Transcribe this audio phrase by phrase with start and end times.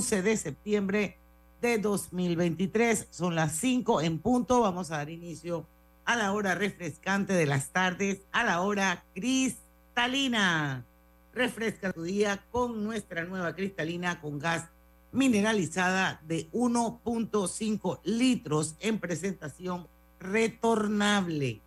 [0.00, 1.18] 11 de septiembre
[1.60, 3.08] de 2023.
[3.10, 4.62] Son las 5 en punto.
[4.62, 5.66] Vamos a dar inicio
[6.06, 10.86] a la hora refrescante de las tardes, a la hora cristalina.
[11.34, 14.68] Refresca tu día con nuestra nueva cristalina con gas
[15.12, 19.86] mineralizada de 1.5 litros en presentación
[20.18, 21.60] retornable.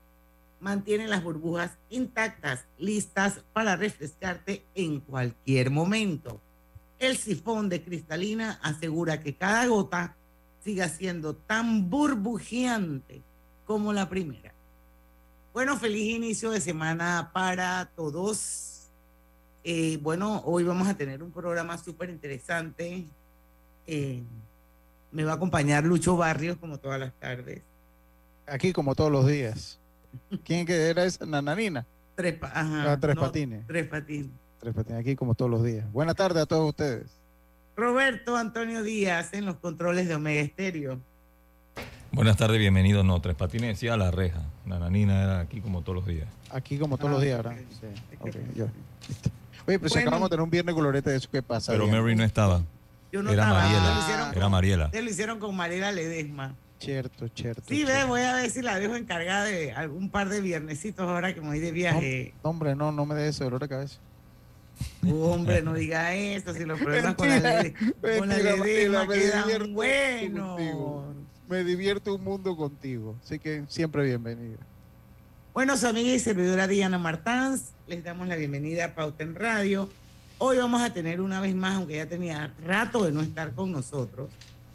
[0.60, 6.42] Mantiene las burbujas intactas, listas para refrescarte en cualquier momento.
[7.04, 10.16] El sifón de cristalina asegura que cada gota
[10.64, 13.22] siga siendo tan burbujeante
[13.66, 14.54] como la primera.
[15.54, 18.88] Bueno, feliz inicio de semana para todos.
[19.66, 23.06] Eh, bueno, hoy vamos a tener un programa súper interesante.
[23.86, 24.24] Eh,
[25.12, 27.62] me va a acompañar Lucho Barrios como todas las tardes.
[28.48, 29.78] Aquí como todos los días.
[30.46, 31.26] ¿Quién que era esa?
[31.26, 31.86] Nananina.
[32.16, 33.68] Tres, pa- ajá, Ah, tres no, patines.
[33.68, 34.32] Tres patines.
[34.64, 35.92] Tres patines, aquí como todos los días.
[35.92, 37.04] Buenas tardes a todos ustedes.
[37.76, 41.00] Roberto Antonio Díaz en los controles de Omega Estéreo.
[42.14, 43.04] Buenas tardes, bienvenidos.
[43.04, 44.42] No, Tres Patines decía la reja.
[44.66, 46.28] Nananina era aquí como todos los días.
[46.50, 47.46] Aquí como todos Ah, los días, ok.
[47.46, 47.62] ¿verdad?
[47.72, 47.88] Sí.
[48.14, 48.66] Es que- ok, yo.
[49.68, 50.00] Oye, pero si Bueno.
[50.02, 51.74] acabamos de tener un viernes colorete de eso, ¿qué pasa?
[51.74, 51.86] Pero?
[51.88, 52.62] Mary no estaba.
[53.12, 53.82] Yo no Era estaba, Mariela.
[53.90, 54.92] te lo hicieron Era con- Mariela.
[54.92, 56.56] te lo hicieron con Mariela Ledesma.
[56.80, 57.64] Cierto, cierto.
[57.68, 61.34] Sí, ve, voy a ver si la dejo encargada de algún par de viernesitos ahora
[61.34, 62.34] que me voy de viaje.
[62.46, 64.00] No, hombre, no, no me dé ese dolor de cabeza.
[65.12, 69.70] Hombre, no diga eso, si los problemas con la, Lede- con la Mentira, me divierto
[69.74, 70.48] buenos.
[70.58, 71.14] contigo.
[71.50, 73.16] Me divierto un mundo contigo.
[73.24, 74.58] Así que siempre bienvenida.
[75.54, 79.90] Bueno, su amiga y servidora Diana Martans, les damos la bienvenida a Pauta en Radio.
[80.40, 83.72] Hoy vamos a tener una vez más, aunque ya tenía rato de no estar con
[83.72, 84.30] nosotros,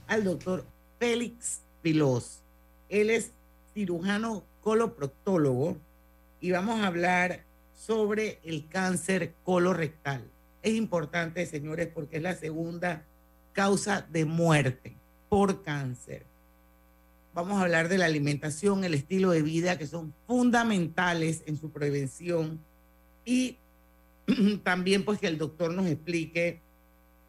[0.07, 0.65] al doctor
[1.01, 2.43] Félix Pilós.
[2.89, 3.33] Él es
[3.75, 5.77] cirujano coloproctólogo
[6.41, 7.45] y vamos a hablar
[7.79, 10.23] sobre el cáncer colorectal.
[10.63, 13.05] Es importante, señores, porque es la segunda
[13.53, 14.95] causa de muerte
[15.29, 16.27] por cáncer
[17.39, 21.71] vamos a hablar de la alimentación, el estilo de vida, que son fundamentales en su
[21.71, 22.59] prevención.
[23.25, 23.57] Y
[24.65, 26.61] también pues que el doctor nos explique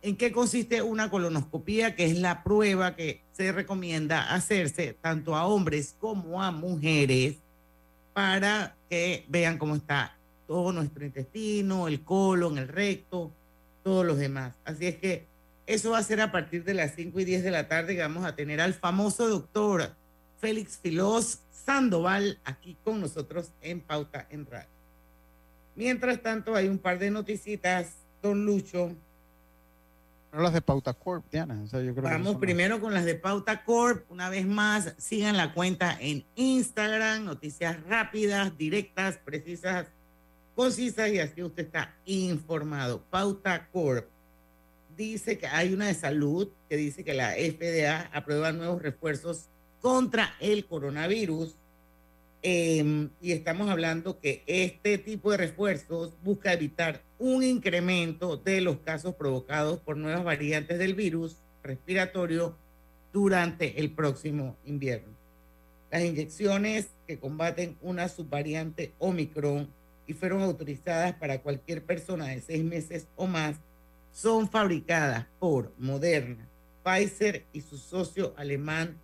[0.01, 5.45] en qué consiste una colonoscopía, que es la prueba que se recomienda hacerse tanto a
[5.45, 7.35] hombres como a mujeres
[8.11, 10.17] para que vean cómo está
[10.49, 13.31] todo nuestro intestino, el colon, el recto,
[13.83, 14.55] todos los demás.
[14.65, 15.27] Así es que
[15.67, 18.01] eso va a ser a partir de las 5 y 10 de la tarde que
[18.01, 19.91] vamos a tener al famoso doctor
[20.39, 24.67] Félix Filós Sandoval aquí con nosotros en Pauta en Radio.
[25.75, 27.91] Mientras tanto, hay un par de noticitas,
[28.23, 28.91] don Lucho.
[30.33, 31.61] No las de Pauta Corp, Diana.
[31.63, 34.09] O sea, yo creo que Vamos las- primero con las de Pauta Corp.
[34.11, 39.85] Una vez más, sigan la cuenta en Instagram, noticias rápidas, directas, precisas,
[40.59, 43.01] concisas y así usted está informado.
[43.09, 44.09] Pauta Corp
[44.97, 49.45] dice que hay una de salud que dice que la FDA aprueba nuevos refuerzos
[49.79, 51.55] contra el coronavirus.
[52.43, 58.79] Eh, y estamos hablando que este tipo de refuerzos busca evitar un incremento de los
[58.79, 62.57] casos provocados por nuevas variantes del virus respiratorio
[63.13, 65.13] durante el próximo invierno.
[65.89, 69.78] Las inyecciones que combaten una subvariante Omicron
[70.09, 73.57] y fueron autorizadas para cualquier persona de seis meses o más
[74.11, 76.47] son fabricadas por Moderna,
[76.83, 78.97] Pfizer y su socio alemán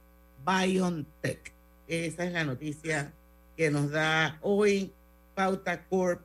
[0.43, 1.53] BioNTech.
[1.88, 3.13] Esa es la noticia
[3.55, 4.91] que nos da hoy
[5.35, 6.21] Pauta Corp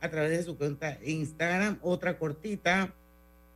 [0.00, 1.78] a través de su cuenta Instagram.
[1.82, 2.90] Otra cortita,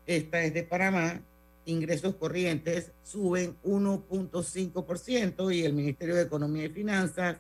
[0.06, 1.22] esta es de Panamá.
[1.64, 7.38] Ingresos corrientes suben 1.5% y el Ministerio de Economía y Finanzas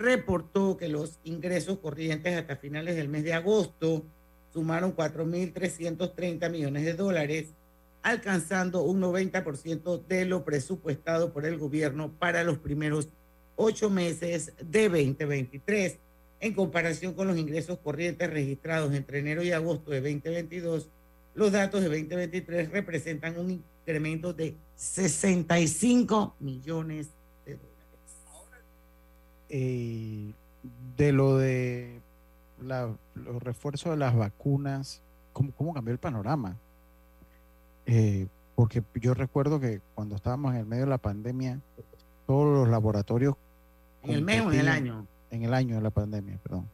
[0.00, 4.02] reportó que los ingresos corrientes hasta finales del mes de agosto
[4.52, 7.48] sumaron 4.330 millones de dólares,
[8.02, 13.10] alcanzando un 90% de lo presupuestado por el gobierno para los primeros
[13.56, 15.98] ocho meses de 2023.
[16.40, 20.88] En comparación con los ingresos corrientes registrados entre enero y agosto de 2022,
[21.34, 27.10] los datos de 2023 representan un incremento de 65 millones.
[29.50, 30.32] Eh,
[30.96, 32.00] de lo de
[32.62, 35.00] la- los refuerzos de las vacunas,
[35.32, 36.56] ¿cómo, cómo cambió el panorama?
[37.86, 41.58] Eh, porque yo recuerdo que cuando estábamos en el medio de la pandemia,
[42.26, 43.34] todos los laboratorios
[44.02, 45.06] En el mes o en el año.
[45.30, 46.66] en el año de la pandemia, perdón.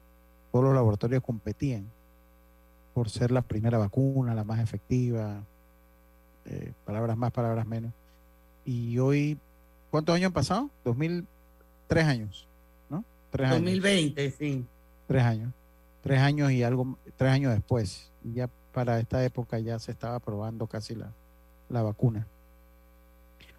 [0.52, 1.84] Todos los laboratorios competían
[2.94, 5.42] por ser la primera vacuna, la más efectiva,
[6.46, 7.92] eh, palabras más, palabras menos.
[8.64, 9.38] Y hoy,
[9.90, 10.70] ¿cuántos años han pasado?
[10.84, 12.46] 2003 años,
[13.36, 13.64] Tres años.
[13.64, 14.64] 2020, sí.
[15.06, 15.52] Tres años.
[16.02, 18.10] tres años y algo, tres años después.
[18.22, 21.12] Ya para esta época ya se estaba probando casi la,
[21.68, 22.26] la vacuna.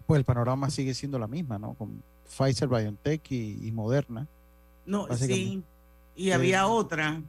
[0.06, 1.74] Pues el panorama sigue siendo la misma, ¿no?
[1.74, 4.26] Con Pfizer, BioNTech y, Moderna.
[4.86, 5.62] No, sí.
[6.16, 7.22] Y había otra.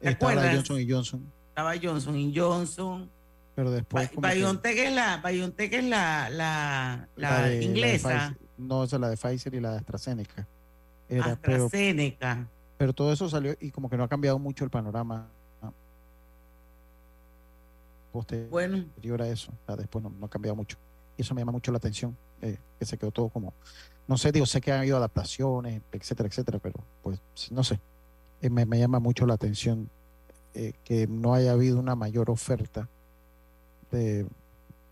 [0.00, 1.22] ¿Te estaba Johnson y Johnson.
[1.48, 3.10] Estaba Johnson y Johnson.
[3.54, 4.10] Pero después.
[4.16, 8.36] BioNTech es la, BioNTech es la, la, la, inglesa.
[8.56, 10.46] no, esa es la de Pfizer y la de AstraZeneca.
[11.10, 12.46] Era, AstraZeneca.
[12.78, 15.28] Pero, todo eso salió y como que no ha cambiado mucho el panorama
[18.12, 18.84] posterior bueno.
[19.20, 19.52] a eso.
[19.76, 20.78] después no, ha cambiado mucho.
[21.16, 23.52] Y eso me llama mucho la atención, eh, que se quedó todo como,
[24.08, 27.20] no sé, digo, sé que han habido adaptaciones, etcétera, etcétera, pero pues
[27.50, 27.78] no sé,
[28.40, 29.90] eh, me, me, llama mucho la atención
[30.54, 32.88] eh, que no haya habido una mayor oferta
[33.90, 34.26] de,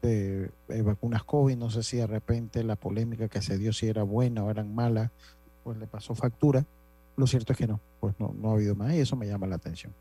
[0.03, 0.50] de,
[0.82, 1.56] vacunas COVID.
[1.56, 4.75] No sé si de repente la polémica que se dio si era buena o eran
[4.75, 5.11] malas,
[5.64, 6.64] pues le pasó factura.
[7.16, 9.46] Lo cierto es que no, pues no, no ha habido más y eso me llama
[9.46, 9.93] la atención.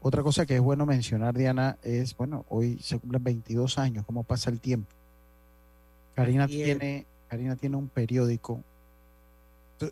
[0.00, 4.22] Otra cosa que es bueno mencionar, Diana, es, bueno, hoy se cumplen 22 años, ¿cómo
[4.22, 4.90] pasa el tiempo?
[6.14, 8.60] Karina tiene, Karina tiene un periódico.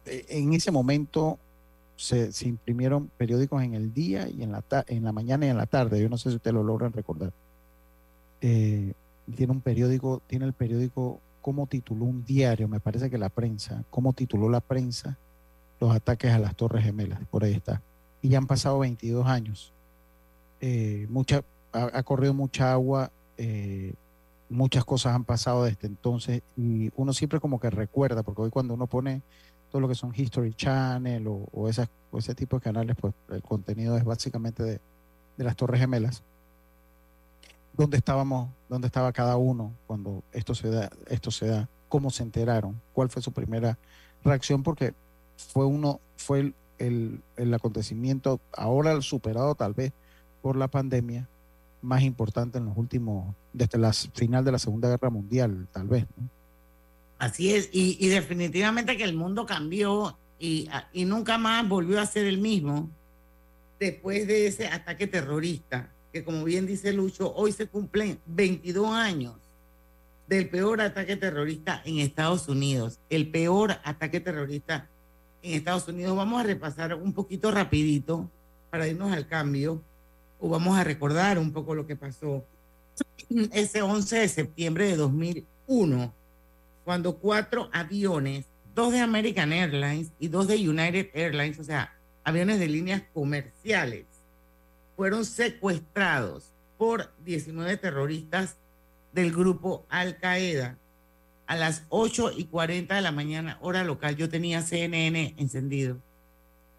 [0.05, 1.39] E, en ese momento
[1.97, 5.67] se, imprimieron periódicos en el día y en la, en la mañana y en la
[5.67, 6.01] tarde.
[6.01, 7.33] Yo no sé si ustedes lo logran recordar.
[8.41, 8.93] Eh,
[9.35, 13.85] tiene un periódico, tiene el periódico, cómo tituló un diario, me parece que la prensa,
[13.91, 15.19] cómo tituló la prensa
[15.81, 17.83] los ataques a las Torres Gemelas, por ahí está.
[18.23, 19.73] Y ya han pasado 22 años.
[20.61, 21.43] Eh, mucha,
[21.73, 23.93] ha, corrido mucha agua, eh,
[24.49, 28.75] muchas cosas han pasado desde entonces y uno siempre como que recuerda, porque hoy cuando
[28.75, 29.23] uno pone
[29.73, 33.97] todo lo que son History Channel o, esas, ese tipo de canales, pues el contenido
[33.97, 34.81] es básicamente de,
[35.37, 36.23] de las Torres Gemelas
[37.77, 42.23] dónde estábamos, dónde estaba cada uno cuando esto se da, esto se da, cómo se
[42.23, 43.79] enteraron, cuál fue su primera
[44.25, 44.95] reacción, porque
[45.37, 49.93] fue uno, fue el, el, acontecimiento ahora superado tal vez
[50.41, 51.29] por la pandemia
[51.81, 56.07] más importante en los últimos, desde la final de la Segunda Guerra Mundial, tal vez.
[57.19, 62.07] Así es, y, y, definitivamente que el mundo cambió y, y nunca más volvió a
[62.07, 62.89] ser el mismo
[63.79, 69.35] después de ese ataque terrorista que como bien dice Lucho, hoy se cumplen 22 años
[70.29, 74.89] del peor ataque terrorista en Estados Unidos, el peor ataque terrorista
[75.43, 76.17] en Estados Unidos.
[76.17, 78.31] Vamos a repasar un poquito rapidito
[78.71, 79.83] para irnos al cambio
[80.41, 82.45] o vamos a recordar un poco lo que pasó
[83.53, 86.13] ese 11 de septiembre de 2001,
[86.85, 91.95] cuando cuatro aviones, dos de American Airlines y dos de United Airlines, o sea,
[92.25, 94.07] aviones de líneas comerciales,
[94.97, 98.57] fueron secuestrados por 19 terroristas
[99.13, 100.79] del grupo Al Qaeda
[101.47, 104.17] a las 8 y 40 de la mañana, hora local.
[104.17, 105.99] Yo tenía CNN encendido.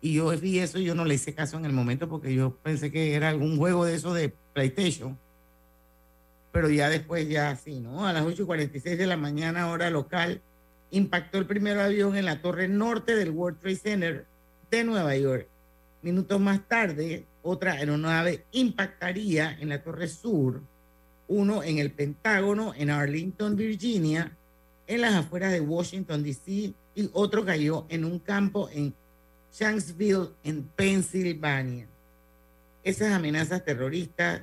[0.01, 2.91] Y yo vi eso yo no le hice caso en el momento porque yo pensé
[2.91, 5.17] que era algún juego de eso de PlayStation.
[6.51, 8.07] Pero ya después, ya sí, ¿no?
[8.07, 10.41] A las 8 y 46 de la mañana, hora local,
[10.91, 14.25] impactó el primer avión en la torre norte del World Trade Center
[14.69, 15.47] de Nueva York.
[16.03, 20.61] Minutos más tarde, otra aeronave impactaría en la Torre Sur,
[21.29, 24.37] uno en el Pentágono en Arlington, Virginia,
[24.85, 28.93] en las afueras de Washington, D.C., y otro cayó en un campo en
[29.53, 31.87] Shanksville, en Pensilvania.
[32.83, 34.41] Esas amenazas terroristas,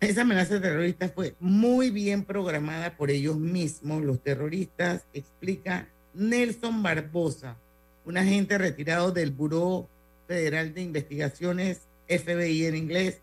[0.00, 7.56] esa amenaza terrorista fue muy bien programada por ellos mismos, los terroristas, explica Nelson Barbosa,
[8.04, 9.88] un agente retirado del Buró
[10.26, 13.20] Federal de Investigaciones, FBI en inglés,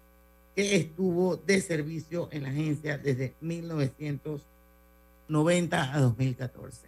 [0.55, 6.87] que estuvo de servicio en la agencia desde 1990 a 2014.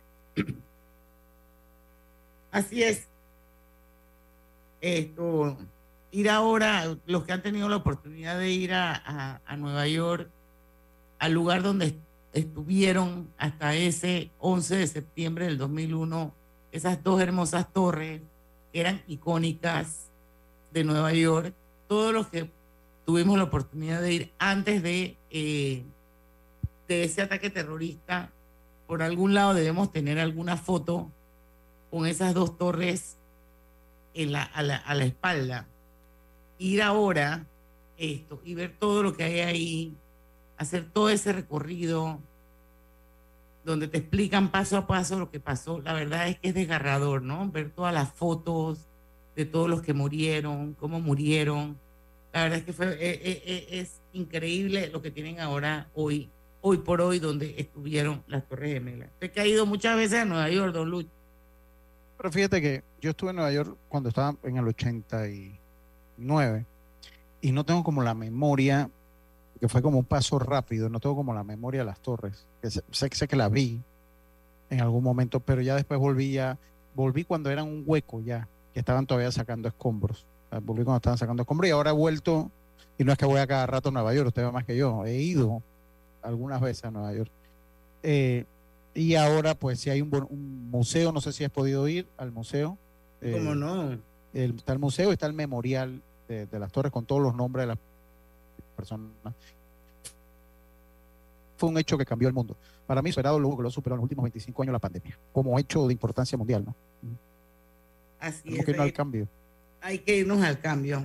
[2.52, 3.08] Así es.
[4.82, 5.58] Esto,
[6.12, 10.30] ir ahora, los que han tenido la oportunidad de ir a, a Nueva York,
[11.18, 11.96] al lugar donde
[12.34, 16.34] estuvieron hasta ese 11 de septiembre del 2001,
[16.72, 18.22] esas dos hermosas torres
[18.76, 20.10] eran icónicas
[20.72, 21.54] de Nueva York,
[21.88, 22.50] todos los que
[23.06, 25.84] tuvimos la oportunidad de ir antes de, eh,
[26.88, 28.32] de ese ataque terrorista,
[28.86, 31.10] por algún lado debemos tener alguna foto
[31.90, 33.16] con esas dos torres
[34.14, 35.68] a, la, a la espalda.
[36.60, 37.46] Ir ahora
[37.98, 39.98] esto y ver todo lo que hay ahí,
[40.58, 42.20] hacer todo ese recorrido
[43.66, 45.82] donde te explican paso a paso lo que pasó.
[45.82, 47.50] La verdad es que es desgarrador, ¿no?
[47.52, 48.88] Ver todas las fotos
[49.36, 51.78] de todos los que murieron, cómo murieron.
[52.32, 56.30] La verdad es que fue, eh, eh, eh, es increíble lo que tienen ahora, hoy,
[56.62, 59.10] hoy por hoy, donde estuvieron las Torres Gemelas.
[59.20, 61.10] Sé que ha ido muchas veces a Nueva York, Don Lucho.
[62.18, 65.60] Pero fíjate que yo estuve en Nueva York cuando estaba en el 80 y
[66.18, 66.66] nueve
[67.42, 68.90] y no tengo como la memoria,
[69.70, 72.84] fue como un paso rápido, no tengo como la memoria de las torres, que sé,
[72.92, 73.82] sé, que la vi
[74.70, 76.58] en algún momento, pero ya después volví ya,
[76.96, 80.26] volví cuando eran un hueco ya, que estaban todavía sacando escombros,
[80.64, 82.52] volví cuando estaban sacando escombros y ahora he vuelto,
[82.98, 84.76] y no es que voy a cada rato a Nueva York, usted ve más que
[84.76, 85.62] yo, he ido
[86.22, 87.32] algunas veces a Nueva York.
[88.04, 88.46] Eh,
[88.94, 92.32] y ahora, pues, si hay un, un, museo, no sé si has podido ir al
[92.32, 92.78] museo.
[93.20, 93.98] ¿Cómo eh, no?
[94.34, 97.78] está el museo, está el memorial de, las torres con todos los nombres de las
[98.76, 99.10] personas.
[101.58, 102.58] Fue un hecho que cambió el mundo.
[102.86, 105.58] Para mí, superado luego que lo superó en los últimos 25 años la pandemia, como
[105.58, 106.76] hecho de importancia mundial, ¿no?
[108.20, 108.66] Así es.
[108.66, 109.28] Que no al cambio.
[109.82, 111.04] Hay que irnos al cambio.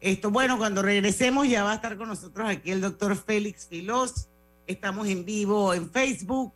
[0.00, 4.28] Esto, bueno, cuando regresemos ya va a estar con nosotros aquí el doctor Félix Filós.
[4.66, 6.52] Estamos en vivo en Facebook,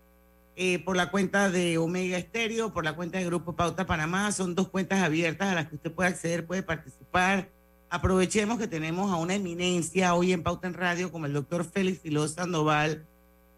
[0.55, 4.31] eh, por la cuenta de Omega Estéreo, por la cuenta de Grupo Pauta Panamá.
[4.33, 7.49] Son dos cuentas abiertas a las que usted puede acceder, puede participar
[7.93, 12.01] Aprovechemos que tenemos a una eminencia hoy en Pauta en Radio como el doctor Félix
[12.01, 13.05] Filó Sandoval.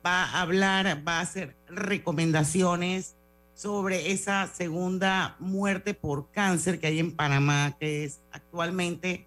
[0.05, 3.15] Va a hablar, va a hacer recomendaciones
[3.55, 9.27] sobre esa segunda muerte por cáncer que hay en Panamá, que es actualmente,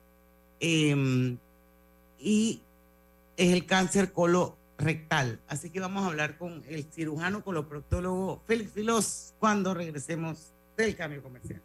[0.59, 1.37] em,
[2.19, 2.61] y
[3.37, 5.39] es el cáncer colorectal.
[5.47, 11.23] Así que vamos a hablar con el cirujano coloproctólogo Félix Filos cuando regresemos del cambio
[11.23, 11.61] comercial.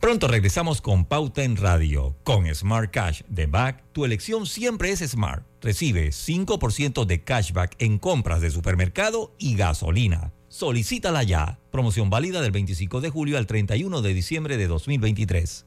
[0.00, 2.16] Pronto regresamos con Pauta en Radio.
[2.24, 5.44] Con Smart Cash de Back, tu elección siempre es Smart.
[5.60, 10.32] Recibe 5% de cashback en compras de supermercado y gasolina.
[10.48, 11.58] Solicítala ya.
[11.70, 15.66] Promoción válida del 25 de julio al 31 de diciembre de 2023.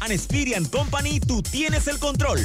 [0.00, 2.40] Anespirian Company, tú tienes el control.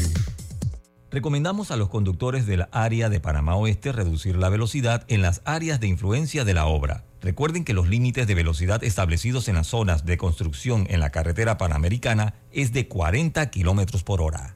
[1.11, 5.79] Recomendamos a los conductores del área de Panamá Oeste reducir la velocidad en las áreas
[5.79, 7.05] de influencia de la obra.
[7.21, 11.59] Recuerden que los límites de velocidad establecidos en las zonas de construcción en la carretera
[11.59, 14.55] panamericana es de 40 kilómetros por hora.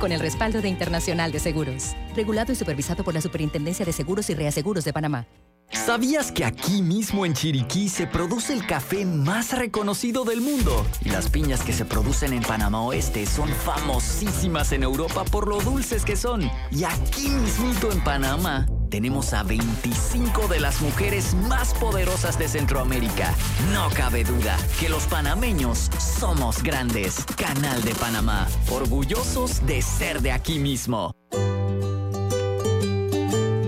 [0.00, 1.94] con el respaldo de Internacional de Seguros.
[2.16, 5.28] Regulado y supervisado por la Superintendencia de Seguros y Reaseguros de Panamá.
[5.70, 10.84] ¿Sabías que aquí mismo en Chiriquí se produce el café más reconocido del mundo?
[11.04, 15.60] Y las piñas que se producen en Panamá Oeste son famosísimas en Europa por lo
[15.60, 16.50] dulces que son.
[16.72, 23.32] Y aquí mismito en Panamá tenemos a 25 de las mujeres más poderosas de Centroamérica.
[23.72, 27.24] No cabe duda que los panameños somos grandes.
[27.36, 31.14] Canal de Panamá, orgullosos de ser de aquí mismo.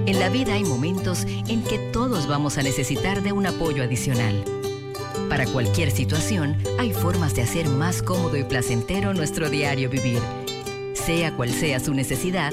[0.04, 4.44] En la vida hay momentos en que todos vamos a necesitar de un apoyo adicional.
[5.28, 10.20] Para cualquier situación, hay formas de hacer más cómodo y placentero nuestro diario vivir.
[10.94, 12.52] Sea cual sea su necesidad,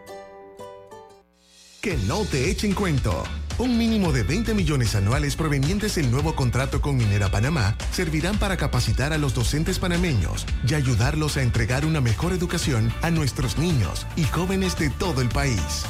[1.81, 3.23] Que no te echen cuento.
[3.57, 8.55] Un mínimo de 20 millones anuales provenientes del nuevo contrato con Minera Panamá servirán para
[8.55, 14.05] capacitar a los docentes panameños y ayudarlos a entregar una mejor educación a nuestros niños
[14.15, 15.83] y jóvenes de todo el país.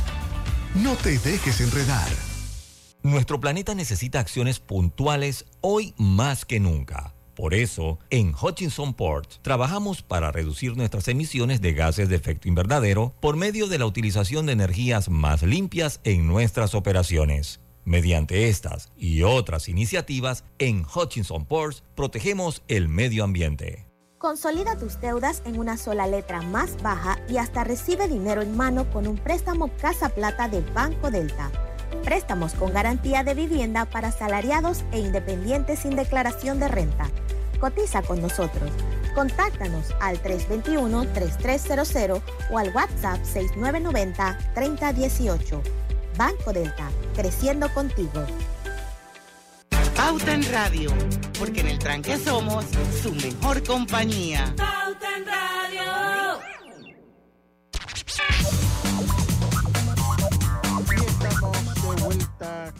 [0.75, 2.07] No te dejes enredar.
[3.03, 7.11] Nuestro planeta necesita acciones puntuales hoy más que nunca.
[7.35, 13.13] Por eso, en Hutchinson Port trabajamos para reducir nuestras emisiones de gases de efecto invernadero
[13.19, 17.61] por medio de la utilización de energías más limpias en nuestras operaciones.
[17.83, 23.88] Mediante estas y otras iniciativas, en Hutchinson Ports protegemos el medio ambiente.
[24.19, 28.88] Consolida tus deudas en una sola letra más baja y hasta recibe dinero en mano
[28.91, 31.51] con un préstamo Casa Plata de Banco Delta.
[32.03, 37.10] Préstamos con garantía de vivienda para asalariados e independientes sin declaración de renta.
[37.60, 38.69] Cotiza con nosotros.
[39.13, 45.62] Contáctanos al 321-3300 o al WhatsApp 6990-3018.
[46.17, 48.25] Banco Delta, creciendo contigo.
[49.95, 50.91] Pauta en Radio,
[51.38, 52.65] porque en el tranque somos
[53.01, 54.53] su mejor compañía.
[54.57, 56.50] Pauta en Radio.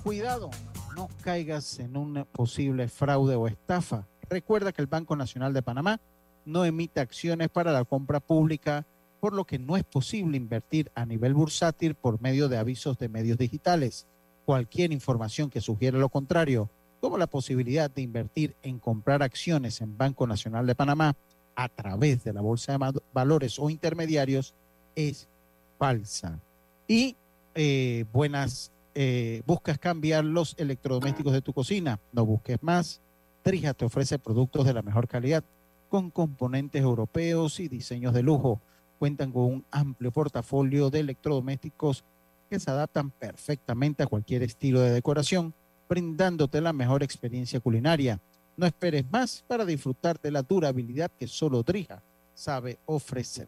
[0.04, 0.50] Cuidado,
[0.96, 4.08] no caigas en un posible fraude o estafa.
[4.30, 6.00] Recuerda que el Banco Nacional de Panamá
[6.46, 8.86] no emite acciones para la compra pública,
[9.20, 13.10] por lo que no es posible invertir a nivel bursátil por medio de avisos de
[13.10, 14.08] medios digitales.
[14.46, 19.98] Cualquier información que sugiera lo contrario, como la posibilidad de invertir en comprar acciones en
[19.98, 21.16] Banco Nacional de Panamá
[21.56, 24.56] a través de la Bolsa de Valores o intermediarios,
[24.96, 25.28] es
[25.78, 26.40] falsa.
[26.88, 27.16] Y
[27.54, 33.02] eh, buenas, eh, buscas cambiar los electrodomésticos de tu cocina, no busques más.
[33.42, 35.44] Trija te ofrece productos de la mejor calidad
[35.90, 38.62] con componentes europeos y diseños de lujo.
[39.00, 42.04] Cuentan con un amplio portafolio de electrodomésticos
[42.50, 45.54] que se adaptan perfectamente a cualquier estilo de decoración,
[45.90, 48.20] brindándote la mejor experiencia culinaria.
[48.58, 53.48] No esperes más para disfrutar de la durabilidad que solo Trija sabe ofrecer.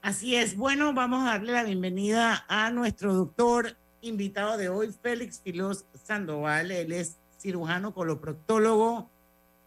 [0.00, 0.56] Así es.
[0.56, 6.70] Bueno, vamos a darle la bienvenida a nuestro doctor invitado de hoy, Félix Filos Sandoval.
[6.70, 9.10] Él es cirujano coloproctólogo.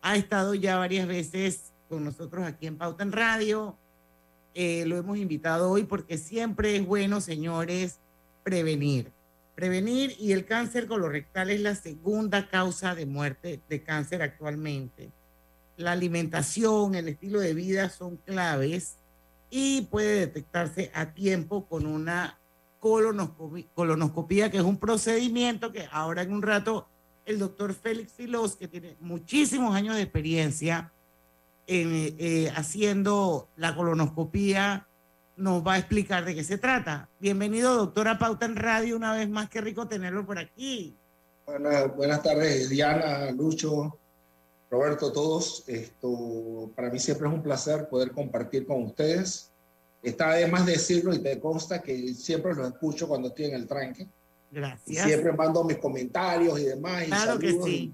[0.02, 3.76] Ha estado ya varias veces con nosotros aquí en Pauta en Radio.
[4.56, 8.00] Eh, lo hemos invitado hoy porque siempre es bueno, señores,
[8.44, 9.12] prevenir.
[9.56, 15.12] Prevenir y el cáncer colorectal es la segunda causa de muerte de cáncer actualmente.
[15.76, 18.96] La alimentación, el estilo de vida son claves
[19.52, 22.40] y puede detectarse a tiempo con una
[22.80, 26.88] colonoscopia, que es un procedimiento que ahora en un rato
[27.26, 30.92] el doctor Félix Filos, que tiene muchísimos años de experiencia
[31.68, 34.88] en, eh, haciendo la colonoscopia,
[35.36, 37.10] nos va a explicar de qué se trata.
[37.20, 40.96] Bienvenido, doctora Pauta en Radio, una vez más, qué rico tenerlo por aquí.
[41.46, 43.98] Buenas, buenas tardes, Diana, Lucho,
[44.72, 45.66] Roberto, todos.
[45.68, 49.52] Esto para mí siempre es un placer poder compartir con ustedes.
[50.02, 54.08] Está además decirlo y te consta que siempre los escucho cuando estoy en el tranque.
[54.50, 55.06] Gracias.
[55.06, 57.04] siempre mando mis comentarios y demás.
[57.06, 57.94] Claro y que sí.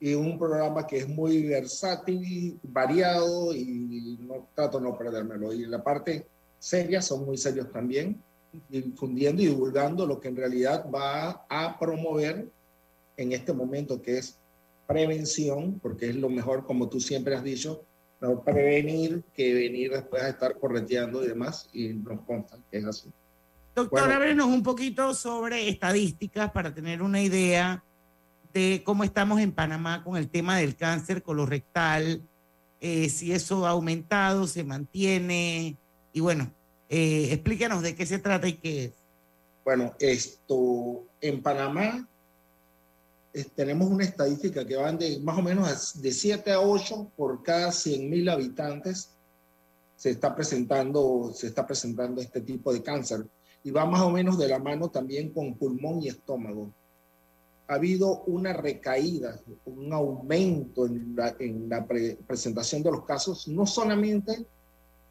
[0.00, 5.52] Y, y, un programa que es muy versátil, variado y no trato de no perdérmelo.
[5.52, 6.26] Y la parte
[6.58, 8.20] seria son muy serios también,
[8.68, 12.48] difundiendo y divulgando lo que en realidad va a promover
[13.16, 14.39] en este momento, que es
[14.90, 17.84] prevención, porque es lo mejor, como tú siempre has dicho,
[18.20, 22.84] no prevenir que venir después a estar correteando y demás, y nos consta que es
[22.84, 23.08] así.
[23.72, 27.84] Doctor, bueno, háblenos un poquito sobre estadísticas para tener una idea
[28.52, 32.20] de cómo estamos en Panamá con el tema del cáncer colorectal,
[32.80, 35.76] eh, si eso ha aumentado, se mantiene,
[36.12, 36.52] y bueno,
[36.88, 38.92] eh, explícanos de qué se trata y qué es.
[39.64, 42.08] Bueno, esto, en Panamá
[43.54, 47.70] tenemos una estadística que van de más o menos de 7 a 8 por cada
[47.70, 49.10] 100 mil habitantes
[49.96, 53.26] se está presentando se está presentando este tipo de cáncer
[53.62, 56.72] y va más o menos de la mano también con pulmón y estómago.
[57.68, 63.46] Ha habido una recaída, un aumento en la, en la pre presentación de los casos,
[63.46, 64.44] no solamente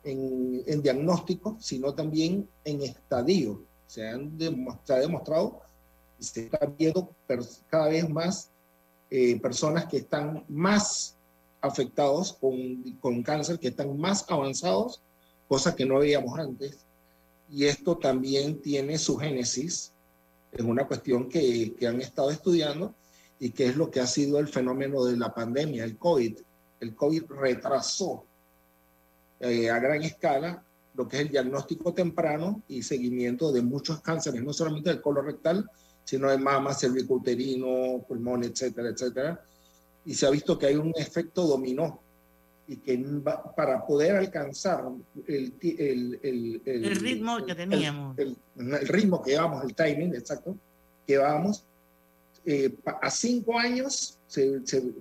[0.03, 3.63] en, en, diagnóstico, sino también en estadio.
[3.87, 4.37] Se, han
[4.83, 5.61] se ha demostrado
[6.19, 7.09] se está viendo
[7.69, 8.49] cada vez más
[9.09, 11.15] eh, personas que están más
[11.61, 15.01] afectados con, con cáncer, que están más avanzados,
[15.47, 16.85] cosa que no veíamos antes
[17.51, 19.91] y esto también tiene su génesis
[20.51, 22.93] en una cuestión que, que, han estado estudiando
[23.39, 26.37] y que es lo que ha sido el fenómeno de la pandemia, el COVID.
[26.79, 28.23] El COVID retrasó
[29.39, 30.63] eh, a gran escala
[30.95, 35.69] lo que es el diagnóstico temprano y seguimiento de muchos cánceres, no solamente del colorectal,
[36.09, 39.39] sino de mama, cervicuterino, pulmón, etcétera, etcétera.
[40.05, 41.99] Y se ha visto que hay un efecto dominó
[42.67, 42.97] y que
[43.55, 44.85] para poder alcanzar
[45.27, 48.17] el, el, el, el ritmo que teníamos.
[48.17, 48.35] El,
[48.87, 50.57] ritmo que llevamos, el timing, exacto,
[51.05, 51.63] que vamos,
[52.43, 54.91] eh, a cinco años se, se,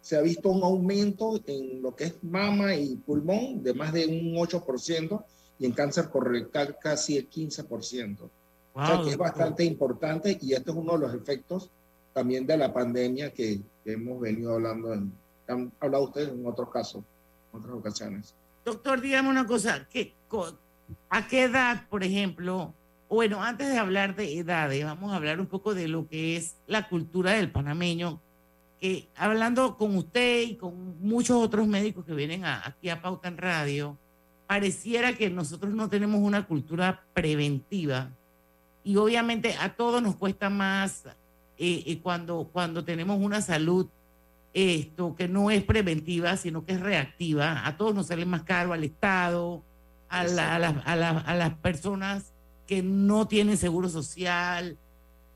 [0.00, 4.06] se, ha visto un aumento en lo que es mama y pulmón de más de
[4.06, 5.24] un 8%
[5.58, 8.30] y en cáncer colorectal casi el 15%.
[8.78, 11.70] O sea que es bastante importante y este es uno de los efectos
[12.14, 15.12] también de la pandemia que, que hemos venido hablando en,
[15.48, 17.02] han hablado ustedes en otros casos,
[17.52, 18.34] en otras ocasiones.
[18.64, 20.14] Doctor, dígame una cosa, ¿qué,
[21.10, 22.74] ¿a qué edad, por ejemplo?
[23.08, 26.56] Bueno, antes de hablar de edades, vamos a hablar un poco de lo que es
[26.66, 28.20] la cultura del panameño,
[28.78, 33.38] que hablando con usted y con muchos otros médicos que vienen aquí a Pauta en
[33.38, 33.96] Radio,
[34.46, 38.10] pareciera que nosotros no tenemos una cultura preventiva
[38.88, 41.04] y obviamente a todos nos cuesta más
[41.58, 43.86] eh, eh, cuando, cuando tenemos una salud
[44.54, 47.66] esto, que no es preventiva, sino que es reactiva.
[47.66, 49.62] A todos nos sale más caro, al Estado,
[50.08, 52.32] a, a, las personas
[52.66, 54.78] que no tienen seguro social.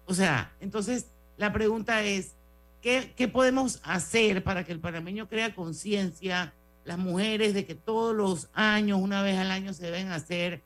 [0.06, 2.32] O sea, entonces la pregunta es,
[2.80, 6.54] ¿qué, ¿qué, podemos hacer para que el panameño crea conciencia,
[6.86, 10.62] las mujeres, de que todos los años, una vez al año, se deben hacer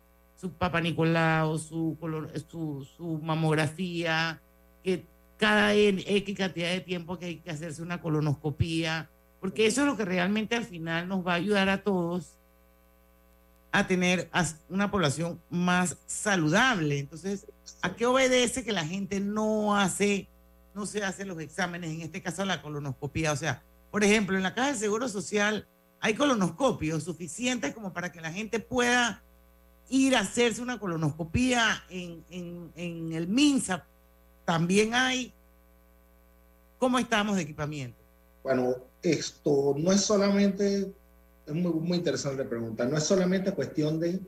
[0.46, 1.96] su papá Nicolau, su,
[2.48, 4.40] su, su mamografía,
[4.82, 5.04] que
[5.36, 9.96] cada X cantidad de tiempo que hay que hacerse una colonoscopía, porque eso es lo
[9.96, 12.38] que realmente al final nos va a ayudar a todos
[13.72, 14.30] a tener
[14.70, 16.98] una población más saludable.
[16.98, 17.46] Entonces,
[17.82, 20.28] ¿a qué obedece que la gente no hace,
[20.74, 23.32] no se hace los exámenes, en este caso la colonoscopía?
[23.32, 25.68] O sea, por ejemplo, en la Caja de Seguro Social
[26.00, 29.22] hay colonoscopios suficientes como para que la gente pueda
[29.88, 33.84] ir a hacerse una colonoscopía en, en, en el MINSA
[34.44, 35.32] también hay.
[36.78, 37.96] ¿Cómo estamos de equipamiento?
[38.42, 40.92] Bueno, esto no es solamente,
[41.46, 44.20] es muy, muy interesante pregunta, no es solamente cuestión de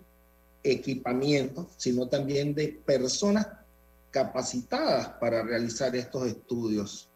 [0.63, 3.47] equipamiento, sino también de personas
[4.11, 7.09] capacitadas para realizar estos estudios.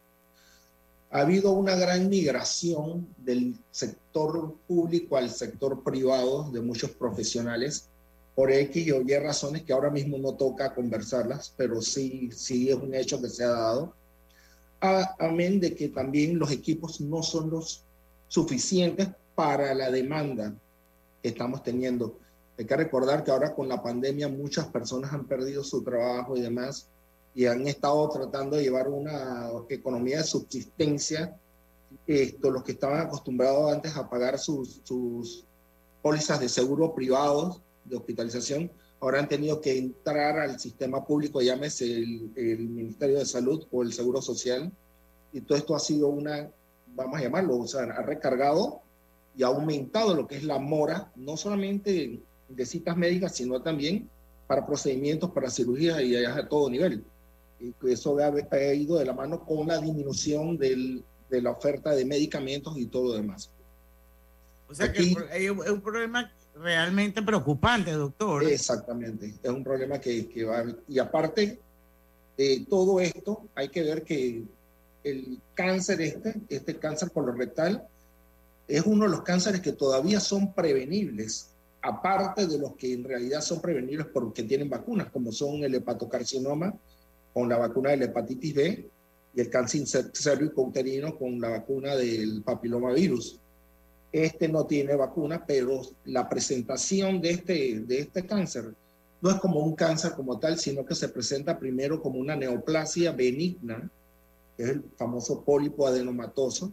[1.11, 7.89] Ha habido una gran migración del sector público al sector privado de muchos profesionales
[8.35, 12.75] por X o Y razones que ahora mismo no toca conversarlas, pero sí, sí es
[12.75, 13.93] un hecho que se ha dado.
[15.19, 17.83] Amén de que también los equipos no son los
[18.27, 20.53] suficientes para la demanda
[21.21, 22.17] que estamos teniendo.
[22.57, 26.41] Hay que recordar que ahora con la pandemia muchas personas han perdido su trabajo y
[26.41, 26.87] demás
[27.33, 31.37] y han estado tratando de llevar una economía de subsistencia.
[32.05, 35.45] Esto, los que estaban acostumbrados antes a pagar sus, sus
[36.01, 41.85] pólizas de seguro privados, de hospitalización, ahora han tenido que entrar al sistema público, llámese
[41.85, 44.71] el, el, Ministerio de Salud o el Seguro Social,
[45.31, 46.49] y todo esto ha sido una,
[46.95, 48.81] vamos a llamarlo, o sea, ha recargado
[49.35, 52.19] y ha aumentado lo que es la mora, no solamente
[52.49, 54.09] de citas médicas, sino también
[54.47, 57.03] para procedimientos, para cirugías y a todo nivel.
[57.59, 61.91] Y eso ha, ha, ido de la mano con la disminución del, de la oferta
[61.95, 63.49] de medicamentos y todo lo demás.
[64.69, 68.43] O sea que es un problema realmente preocupante, doctor.
[68.43, 70.63] Exactamente, es un problema que, que va...
[70.87, 71.59] Y aparte
[72.37, 74.43] de todo esto, hay que ver que
[75.03, 77.87] el cáncer este, este cáncer colorectal,
[78.67, 81.49] es uno de los cánceres que todavía son prevenibles,
[81.81, 86.73] aparte de los que en realidad son prevenibles porque tienen vacunas, como son el hepatocarcinoma
[87.33, 88.89] con la vacuna de la hepatitis B
[89.35, 93.39] y el cáncer cervicouterino con la vacuna del papilomavirus.
[94.13, 98.73] Este no tiene vacuna, pero la presentación de este, de este cáncer
[99.21, 103.11] no es como un cáncer como tal, sino que se presenta primero como una neoplasia
[103.11, 103.89] benigna,
[104.55, 106.71] que es el famoso pólipo adenomatoso,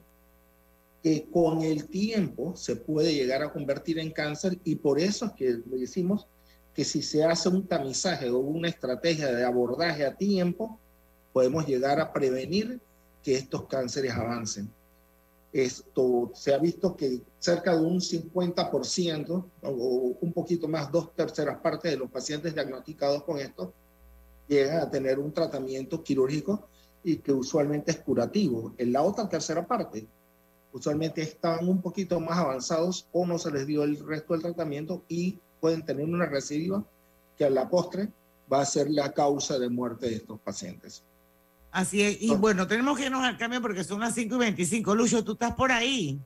[1.03, 5.33] que con el tiempo se puede llegar a convertir en cáncer y por eso es
[5.33, 6.27] que decimos
[6.75, 10.79] que si se hace un tamizaje o una estrategia de abordaje a tiempo,
[11.33, 12.81] podemos llegar a prevenir
[13.23, 14.71] que estos cánceres avancen.
[15.53, 21.59] Esto se ha visto que cerca de un 50% o un poquito más, dos terceras
[21.59, 23.73] partes de los pacientes diagnosticados con esto
[24.47, 26.69] llegan a tener un tratamiento quirúrgico
[27.03, 28.75] y que usualmente es curativo.
[28.79, 30.07] En la otra tercera parte,
[30.73, 35.03] usualmente están un poquito más avanzados o no se les dio el resto del tratamiento
[35.09, 36.85] y pueden tener una recidiva
[37.37, 38.09] que a la postre
[38.53, 41.03] va a ser la causa de muerte de estos pacientes.
[41.73, 42.21] Así es.
[42.21, 44.95] Y bueno, tenemos que irnos al cambio porque son las 5 y 25.
[44.95, 46.21] Lucho, tú estás por ahí.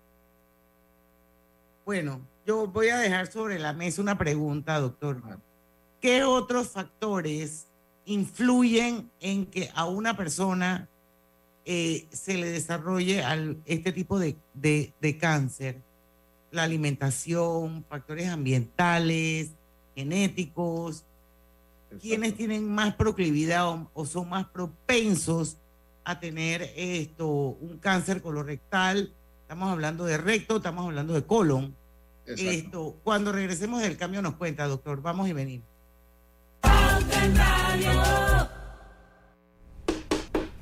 [1.85, 5.23] Bueno, yo voy a dejar sobre la mesa una pregunta, doctor.
[6.01, 7.67] ¿Qué otros factores
[8.07, 10.89] influyen en que a una persona
[11.65, 15.81] eh, se le desarrolle al, este tipo de, de, de cáncer.
[16.51, 19.51] La alimentación, factores ambientales,
[19.95, 21.05] genéticos,
[21.99, 25.57] quienes tienen más proclividad o, o son más propensos
[26.05, 29.13] a tener esto, un cáncer colorectal.
[29.43, 31.75] Estamos hablando de recto, estamos hablando de colon.
[32.27, 32.51] Exacto.
[32.51, 35.03] Esto, cuando regresemos del cambio nos cuenta, doctor.
[35.03, 35.67] Vamos y venimos.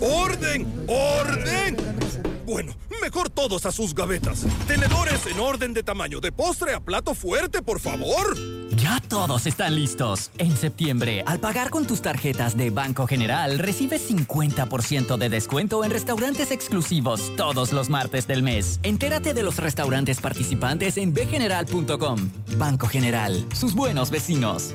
[0.00, 0.66] ¡Orden!
[0.88, 1.76] ¡Orden!
[2.46, 4.46] Bueno, mejor todos a sus gavetas.
[4.66, 8.36] Tenedores en orden de tamaño, de postre a plato fuerte, por favor.
[8.76, 10.30] Ya todos están listos.
[10.38, 15.90] En septiembre, al pagar con tus tarjetas de Banco General, recibes 50% de descuento en
[15.90, 18.80] restaurantes exclusivos todos los martes del mes.
[18.82, 22.30] Entérate de los restaurantes participantes en bgeneral.com.
[22.58, 24.74] Banco General, sus buenos vecinos.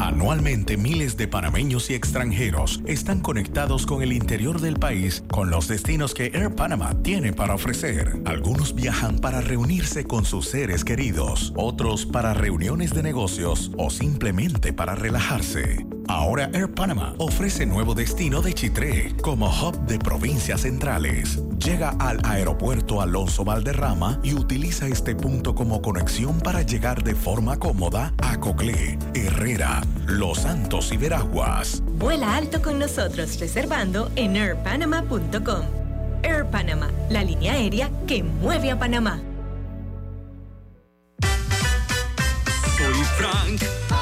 [0.00, 5.68] Anualmente miles de panameños y extranjeros están conectados con el interior del país con los
[5.68, 8.18] destinos que Air Panama tiene para ofrecer.
[8.24, 14.72] Algunos viajan para reunirse con sus seres queridos, otros para reuniones de negocios o simplemente
[14.72, 15.84] para relajarse.
[16.10, 21.40] Ahora Air Panama ofrece nuevo destino de Chitré como hub de provincias centrales.
[21.64, 27.60] Llega al aeropuerto Alonso Valderrama y utiliza este punto como conexión para llegar de forma
[27.60, 31.80] cómoda a Coclé, Herrera, Los Santos y Veraguas.
[31.86, 35.62] Vuela alto con nosotros reservando en airpanama.com.
[36.24, 39.20] Air Panama, la línea aérea que mueve a Panamá.
[42.76, 43.99] Soy Frank.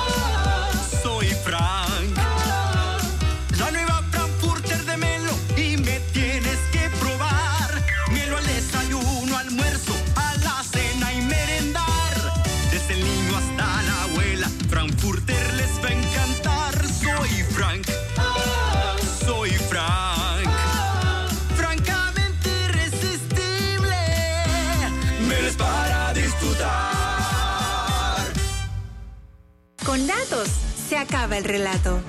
[31.01, 32.01] Acaba el relato.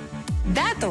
[0.54, 0.89] Dato.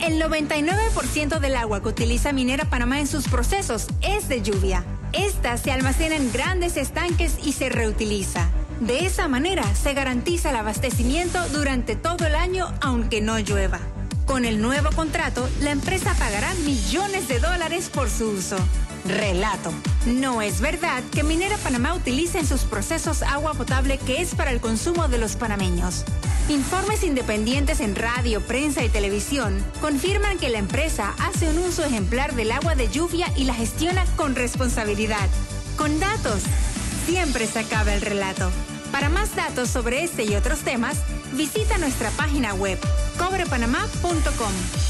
[0.00, 4.84] El 99% del agua que utiliza Minera Panamá en sus procesos es de lluvia.
[5.12, 8.48] Esta se almacena en grandes estanques y se reutiliza.
[8.80, 13.80] De esa manera se garantiza el abastecimiento durante todo el año aunque no llueva.
[14.24, 18.56] Con el nuevo contrato, la empresa pagará millones de dólares por su uso.
[19.04, 19.72] Relato.
[20.06, 24.50] No es verdad que Minera Panamá utilice en sus procesos agua potable que es para
[24.50, 26.04] el consumo de los panameños.
[26.48, 32.34] Informes independientes en radio, prensa y televisión confirman que la empresa hace un uso ejemplar
[32.34, 35.28] del agua de lluvia y la gestiona con responsabilidad.
[35.76, 36.42] Con datos,
[37.06, 38.50] siempre se acaba el relato.
[38.92, 40.98] Para más datos sobre este y otros temas,
[41.32, 42.78] visita nuestra página web
[43.18, 44.89] cobrepanamá.com.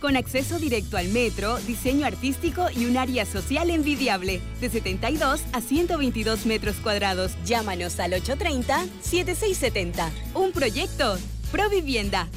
[0.00, 5.60] con acceso directo al metro, diseño artístico y un área social envidiable, de 72 a
[5.60, 7.32] 122 metros cuadrados.
[7.44, 10.10] Llámanos al 830-7670.
[10.34, 11.18] Un proyecto,
[11.50, 12.28] Provivienda.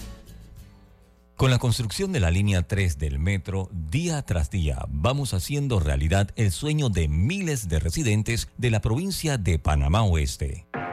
[1.35, 6.29] Con la construcción de la línea 3 del metro, día tras día vamos haciendo realidad
[6.35, 10.67] el sueño de miles de residentes de la provincia de Panamá Oeste.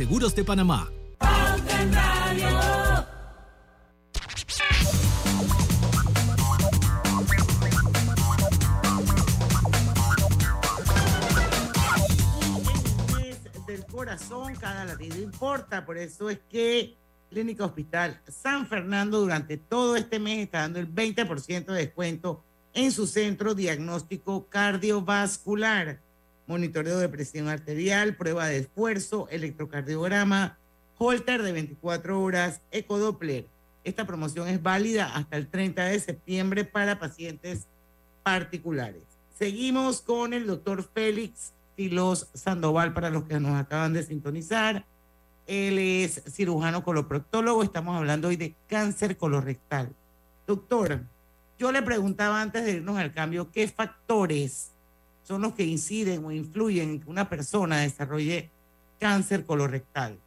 [0.00, 0.90] de Panamá.
[13.66, 15.84] del corazón, cada latido importa.
[15.84, 16.96] Por eso es que
[17.28, 22.90] Clínica Hospital San Fernando durante todo este mes está dando el 20% de descuento en
[22.90, 26.00] su centro diagnóstico cardiovascular,
[26.50, 30.58] monitoreo de presión arterial, prueba de esfuerzo, electrocardiograma,
[30.98, 33.46] holter de 24 horas, ecodoppler.
[33.84, 37.68] Esta promoción es válida hasta el 30 de septiembre para pacientes
[38.24, 39.04] particulares.
[39.38, 44.84] Seguimos con el doctor Félix Filos Sandoval para los que nos acaban de sintonizar.
[45.46, 47.62] Él es cirujano coloproctólogo.
[47.62, 49.94] Estamos hablando hoy de cáncer colorectal.
[50.48, 51.04] Doctor,
[51.60, 54.72] yo le preguntaba antes de irnos al cambio, ¿qué factores
[55.30, 58.50] son los que inciden o influyen en que una persona desarrolle
[58.98, 60.18] cáncer colorectal?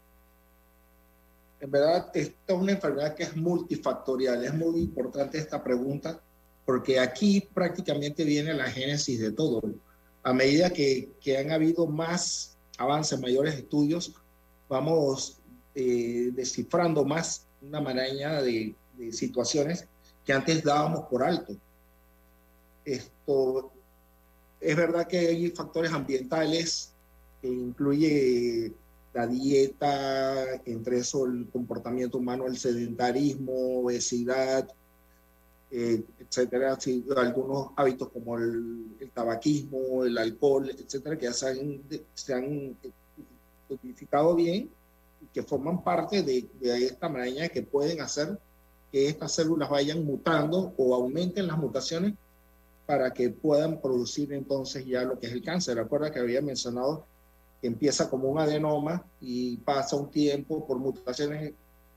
[1.59, 4.45] En verdad, esta es una enfermedad que es multifactorial.
[4.45, 6.21] Es muy importante esta pregunta
[6.65, 9.61] porque aquí prácticamente viene la génesis de todo.
[10.23, 14.13] A medida que, que han habido más avances, mayores estudios,
[14.69, 15.37] vamos
[15.75, 19.85] eh, descifrando más una maraña de, de situaciones
[20.25, 21.57] que antes dábamos por alto.
[22.85, 23.73] Esto
[24.63, 26.93] es verdad que hay factores ambientales
[27.41, 28.71] que incluye
[29.13, 34.67] la dieta, entre eso el comportamiento humano, el sedentarismo, obesidad,
[35.69, 36.78] eh, etcétera,
[37.17, 41.82] algunos hábitos como el, tabaquismo, el alcohol, etcétera, que ya se han,
[42.13, 42.78] se
[43.69, 44.69] identificado bien
[45.21, 48.39] y que forman parte de, de esta maraña que pueden hacer
[48.91, 52.13] que estas células vayan mutando o aumenten las mutaciones
[52.85, 55.77] para que puedan producir entonces ya lo que es el cáncer.
[55.77, 57.05] Recuerda que había mencionado
[57.61, 61.53] que empieza como un adenoma y pasa un tiempo por mutaciones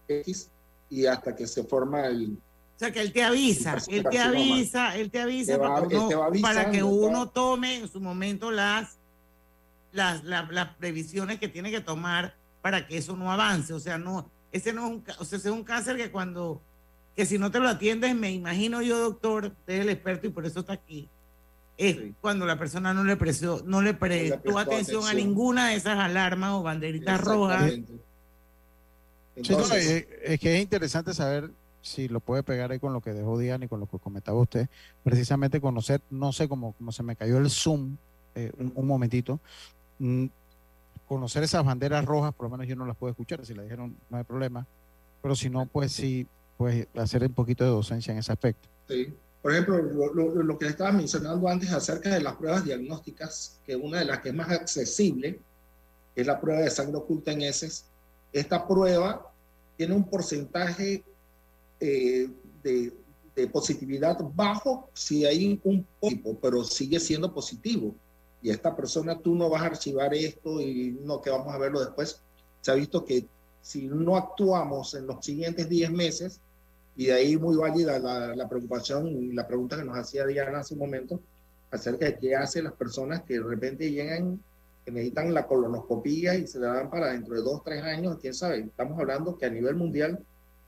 [0.09, 0.49] X
[0.88, 2.33] y hasta que se forma el...
[2.77, 5.94] O sea, que él te avisa, él te avisa, él te avisa va- para, que
[5.96, 8.99] él uno, te va para que uno tome en su momento las,
[9.92, 13.72] las, la- las previsiones que tiene que tomar para que eso no avance.
[13.72, 16.61] O sea, no, ese no es un, o sea, ese es un cáncer que cuando,
[17.17, 20.31] que si no te lo atiendes, me imagino yo, doctor, usted es el experto y
[20.31, 21.09] por eso está aquí,
[21.79, 25.29] es cuando la persona no le prestó, no le prestó prestó atención, a atención.
[25.29, 27.63] ninguna de esas alarmas o banderitas rojas.
[27.73, 27.93] Exactamente.
[29.37, 31.51] Sí, no, Entonces- es, es que es interesante saber
[31.83, 34.41] si lo puede pegar ahí con lo que dejó Diana y con lo que comentaba
[34.41, 34.69] usted.
[35.05, 37.97] Precisamente conocer, no sé cómo, cómo se me cayó el Zoom
[38.35, 39.39] eh, un, un momentito.
[39.99, 40.27] mm,
[41.07, 43.45] conocer esas banderas rojas, por lo menos yo no las puedo escuchar.
[43.47, 44.67] Si la dijeron, no hay problema.
[45.23, 48.69] Pero si no, pues sí, pues hacer un poquito de docencia en ese aspecto.
[48.88, 49.12] Sí.
[49.42, 53.77] Por ejemplo, lo, lo- lo que estaba mencionando antes acerca de las pruebas diagnósticas, que
[53.77, 55.38] una de las que es más accesible
[56.16, 57.85] es la prueba de sangre oculta en heces.
[58.33, 59.31] Esta prueba
[59.76, 61.05] tiene un porcentaje
[61.81, 62.28] eh,
[62.62, 62.93] de,
[63.37, 67.95] de positividad bajo si hay un tipo, pero sigue siendo positivo.
[68.43, 71.81] Y esta persona, tú no vas a archivar esto y no, que vamos a verlo
[71.81, 72.20] después.
[72.62, 73.26] Se ha visto que
[73.62, 76.41] si no actuamos en los siguientes 10 meses,
[76.97, 80.61] y de ahí muy válida la, la preocupación y la pregunta que nos hacía Diana
[80.61, 81.20] hace un momento
[81.70, 84.40] acerca de qué hacen las personas que de repente llegan,
[84.84, 88.34] que necesitan la colonoscopía y se la dan para dentro de dos, tres años, quién
[88.34, 88.61] sabe.
[88.61, 90.18] Estamos hablando que a nivel mundial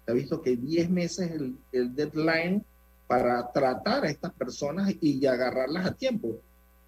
[0.05, 2.65] se ha visto que 10 meses es el, el deadline
[3.07, 6.37] para tratar a estas personas y agarrarlas a tiempo,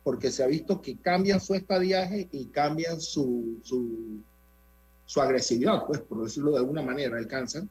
[0.05, 4.21] porque se ha visto que cambian su estadiaje y cambian su, su,
[5.07, 7.65] su agresividad, pues, por decirlo de alguna manera, el cáncer.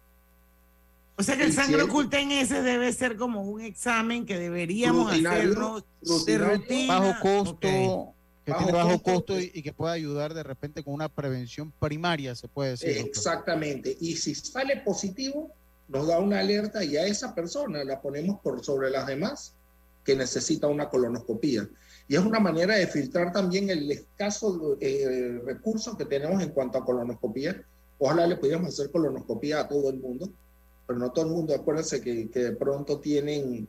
[1.20, 4.40] O sea que el sangre es- oculta en ese debe ser como un examen que
[4.40, 5.84] deberíamos hacernos
[6.26, 7.00] de rutina.
[7.00, 8.16] Bajo costo, Ok.
[8.46, 11.08] Que Bajo tiene bajo costo, costo y, y que puede ayudar de repente con una
[11.10, 12.90] prevención primaria, se puede decir.
[12.96, 13.08] doctor.
[13.10, 13.96] Exactamente.
[14.00, 15.52] Y si sale positivo,
[15.90, 19.54] nos da una alerta y a esa persona la ponemos por sobre las demás
[20.04, 21.68] que necesita una colonoscopía.
[22.08, 26.80] Y es una manera de filtrar también el escaso eh, recurso que tenemos en cuanto
[26.80, 27.62] a colonoscopía.
[28.00, 30.32] Ojalá le pudiéramos hacer colonoscopía a todo el mundo,
[30.90, 31.54] pero no todo el mundo.
[31.54, 33.68] Acuérdense que, que de pronto tienen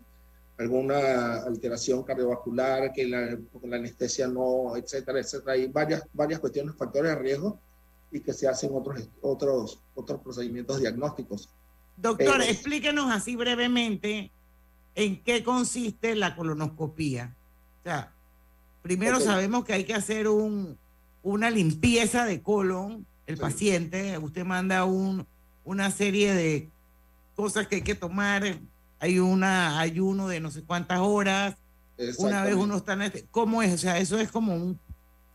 [0.56, 5.52] alguna alteración cardiovascular, que la, la anestesia no, etcétera, etcétera.
[5.52, 7.58] Hay varias, varias cuestiones, factores de riesgo
[8.10, 11.50] y que se hacen otros, otros, otros procedimientos diagnósticos.
[11.98, 14.30] Doctor, Pero- explíquenos así brevemente
[14.94, 17.36] en qué consiste la colonoscopía.
[17.80, 18.14] O sea,
[18.80, 19.24] primero Ok.
[19.24, 20.78] sabemos que hay que hacer un,
[21.22, 23.42] una limpieza de colon, el Sí.
[23.42, 25.26] paciente, usted manda un,
[25.64, 26.70] una serie de
[27.40, 28.42] cosas que hay que tomar,
[28.98, 31.56] hay un ayuno de no sé cuántas horas,
[32.18, 33.74] una vez uno está en este, ¿cómo es?
[33.74, 34.78] O sea, eso es como un,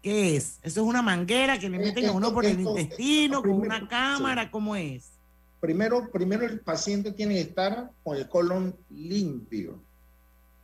[0.02, 0.60] ¿qué es?
[0.62, 3.52] Eso es una manguera que le meten a uno esto- por el esto- intestino, con
[3.52, 5.12] una cámara, ¿cómo es?
[5.60, 9.80] Primero, primero el paciente tiene que estar con el colon limpio.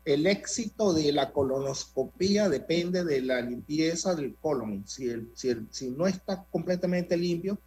[0.06, 4.84] El éxito de la colonoscopía depende de la limpieza del colon.
[4.88, 7.58] Si, el- si, el- si no está completamente limpio,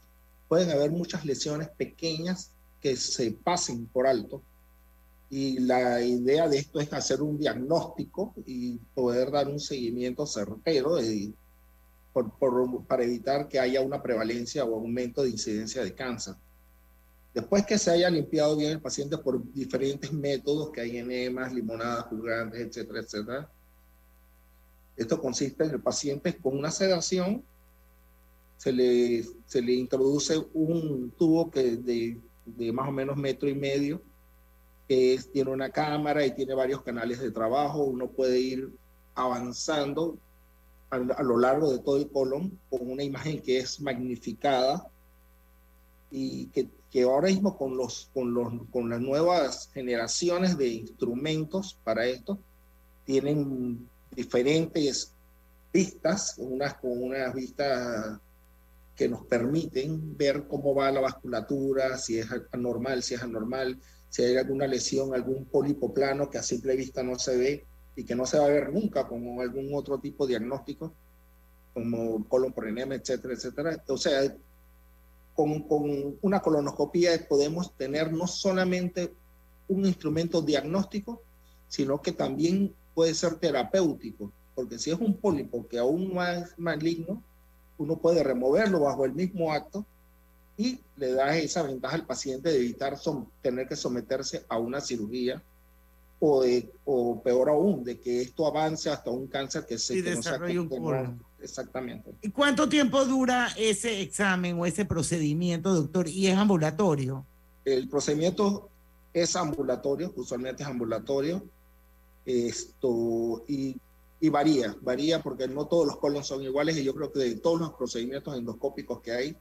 [0.48, 2.50] pueden haber muchas lesiones pequeñas
[2.84, 4.42] que se pasen por alto.
[5.30, 10.96] Y la idea de esto es hacer un diagnóstico y poder dar un seguimiento certero
[10.96, 11.32] de-
[12.12, 16.34] por- por- para evitar que haya una prevalencia o aumento de incidencia de cáncer.
[17.32, 22.04] Después que se haya limpiado bien el paciente por diferentes métodos, que hay enemas, limonadas,
[22.04, 23.50] purgantes, etcétera, etcétera.
[24.94, 27.42] Esto consiste en el paciente con una sedación,
[28.58, 33.54] se le, se le introduce un tubo que de, de más o menos metro y
[33.54, 34.00] medio,
[34.88, 37.84] que es- tiene una cámara y tiene varios canales de trabajo.
[37.84, 38.70] Uno puede ir
[39.14, 40.16] avanzando
[40.90, 44.86] a, lo largo de todo el colon con una imagen que es magnificada
[46.10, 51.76] y que, que ahora mismo con, los, con, los, con las nuevas generaciones de instrumentos
[51.82, 52.38] para esto,
[53.04, 55.12] tienen diferentes
[55.72, 58.20] vistas, unas con unas vistas
[58.96, 64.22] que nos permiten ver cómo va la vasculatura, si es anormal, si es anormal, si
[64.22, 67.64] hay alguna lesión, algún pólipo plano que a simple vista no se ve
[67.96, 70.92] y que no se va a ver nunca como algún otro tipo de diagnóstico,
[71.72, 73.84] como colon por enema, etcétera, etcétera.
[73.88, 74.34] O sea,
[75.34, 79.12] con, con una colonoscopía podemos tener no solamente
[79.66, 81.20] un instrumento diagnóstico,
[81.68, 87.20] sino que también puede ser terapéutico, porque si es un pólipo que aún más maligno,
[87.78, 89.84] uno puede removerlo bajo el mismo acto
[90.56, 92.96] y le da esa ventaja al paciente de evitar
[93.42, 95.42] tener que someterse a una cirugía
[96.20, 100.02] o, de- o peor aún, de que esto avance hasta un cáncer que se Y
[100.02, 100.20] que no
[100.62, 101.18] un no-.
[101.42, 102.10] Exactamente.
[102.22, 106.08] ¿Y cuánto tiempo dura ese examen o ese procedimiento, doctor?
[106.08, 107.26] ¿Y es ambulatorio?
[107.66, 108.70] El procedimiento
[109.12, 111.44] es ambulatorio, usualmente es ambulatorio,
[112.24, 113.76] esto, y,
[114.24, 117.34] y varía, varía porque no todos los colons son iguales y yo creo que de
[117.34, 119.36] todos los procedimientos endoscópicos que hay,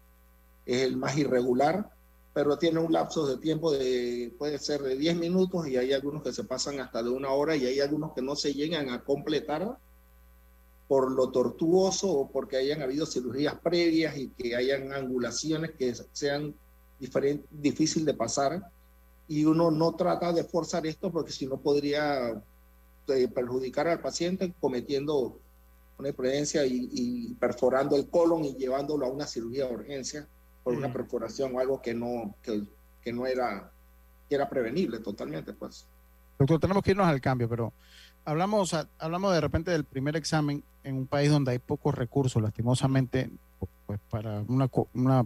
[0.65, 1.89] es el más irregular,
[2.34, 6.21] pero tiene un lapso de tiempo de, puede ser de 10 minutos y hay algunos
[6.21, 9.05] que se pasan hasta de una hora y hay algunos que no se llegan a
[9.05, 9.77] completar
[10.89, 16.53] por lo tortuoso o porque hayan habido cirugías previas y que hayan angulaciones que sean
[17.51, 18.69] difícil de pasar.
[19.29, 22.43] Y uno no trata de forzar esto porque si no podría
[23.08, 25.39] eh, perjudicar al paciente cometiendo
[25.97, 30.28] una imprudencia y, y perforando el colon y llevándolo a una cirugía de urgencia
[30.64, 32.64] por una perforación o algo que no, que,
[33.01, 33.70] que no era,
[34.30, 35.86] que era prevenible totalmente, pues.
[36.39, 37.74] Doctor, tenemos que irnos al cambio, pero
[38.26, 43.30] hablamos, hablamos de repente del primer examen en un país donde hay pocos recursos, lastimosamente,
[43.86, 45.26] pues para una, una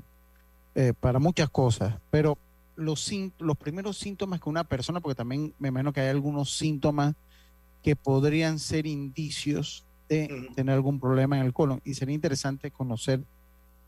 [0.75, 2.37] eh, para muchas cosas, pero
[2.75, 7.15] los, los primeros síntomas que una persona, porque también me imagino que hay algunos síntomas
[7.83, 13.23] que podrían ser indicios de tener algún problema en el colon y sería interesante conocer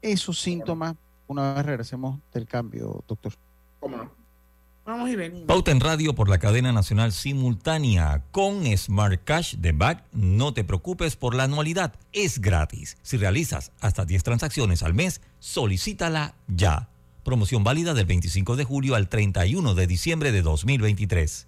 [0.01, 0.95] esos síntomas
[1.27, 3.33] una vez regresemos del cambio, doctor.
[3.79, 4.19] ¿Cómo no?
[4.85, 5.45] Vamos y venimos.
[5.45, 10.03] Pauta en radio por la cadena nacional simultánea con Smart Cash de Back.
[10.11, 12.97] No te preocupes por la anualidad, es gratis.
[13.03, 16.89] Si realizas hasta 10 transacciones al mes, solicítala ya.
[17.23, 21.47] Promoción válida del 25 de julio al 31 de diciembre de 2023.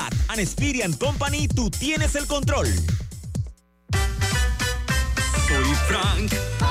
[0.29, 2.67] and Experian Company, tú tienes el control.
[5.47, 6.70] Soy Frank.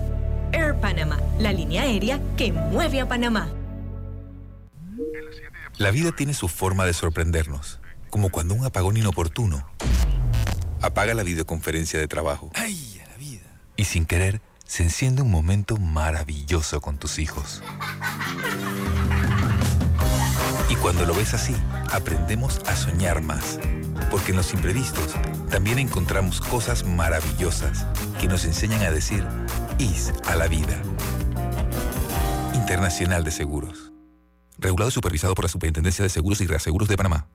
[0.53, 3.49] Air Panama, la línea aérea que mueve a Panamá.
[5.77, 7.79] La vida tiene su forma de sorprendernos,
[8.09, 9.65] como cuando un apagón inoportuno
[10.81, 12.51] apaga la videoconferencia de trabajo.
[12.53, 13.41] ¡Ay, a la vida!
[13.77, 17.63] Y sin querer, se enciende un momento maravilloso con tus hijos.
[20.69, 21.55] Y cuando lo ves así,
[21.91, 23.59] aprendemos a soñar más,
[24.09, 25.15] porque en los imprevistos
[25.49, 27.85] también encontramos cosas maravillosas
[28.19, 29.25] que nos enseñan a decir
[30.27, 30.79] A la vida.
[32.53, 33.91] Internacional de Seguros.
[34.59, 37.27] Regulado y supervisado por la Superintendencia de Seguros y Reaseguros de Panamá.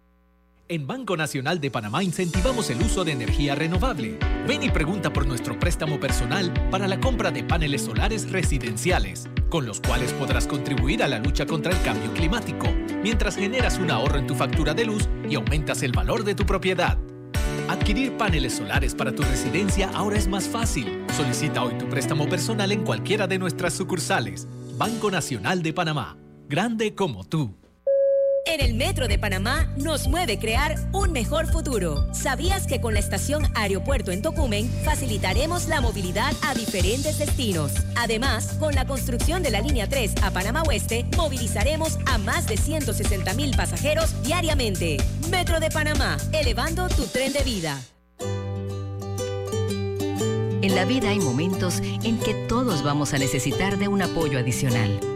[0.69, 4.21] En Banco Nacional de Panamá incentivamos el uso de energía renovable.
[4.47, 9.67] Ven y pregunta por nuestro préstamo personal para la compra de paneles solares residenciales, con
[9.67, 12.69] los cuales podrás contribuir a la lucha contra el cambio climático,
[13.03, 16.47] mientras generas un ahorro en tu factura de luz y aumentas el valor de tu
[16.47, 16.97] propiedad.
[17.69, 21.05] Adquirir paneles solares para tu residencia ahora es más fácil.
[21.17, 24.47] Solicita hoy tu préstamo personal en cualquiera de nuestras sucursales.
[24.79, 26.17] Banco Nacional de Panamá.
[26.49, 27.57] Grande como tú.
[28.47, 32.07] En el Metro de Panamá nos mueve crear un mejor futuro.
[32.15, 37.73] ¿Sabías que con la estación Aeropuerto en Tocumen facilitaremos la movilidad a diferentes destinos?
[37.97, 42.57] Además, con la construcción de la línea 3 a Panamá Oeste, movilizaremos a más de
[42.57, 44.99] 160 mil pasajeros diariamente.
[45.29, 47.83] Metro de Panamá, elevando tu tren de vida.
[50.63, 55.16] En la vida hay momentos en que todos vamos a necesitar de un apoyo adicional.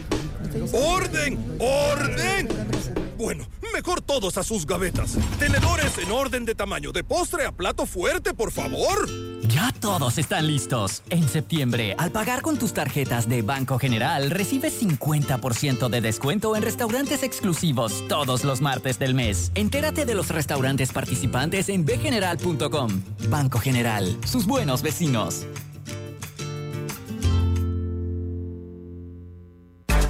[0.73, 1.37] ¡Orden!
[1.59, 2.47] ¡Orden!
[3.17, 5.17] Bueno, mejor todos a sus gavetas.
[5.37, 9.07] Tenedores en orden de tamaño, de postre a plato fuerte, por favor.
[9.47, 11.03] Ya todos están listos.
[11.09, 16.63] En septiembre, al pagar con tus tarjetas de Banco General, recibes 50% de descuento en
[16.63, 19.51] restaurantes exclusivos todos los martes del mes.
[19.55, 23.03] Entérate de los restaurantes participantes en bgeneral.com.
[23.29, 25.45] Banco General, sus buenos vecinos.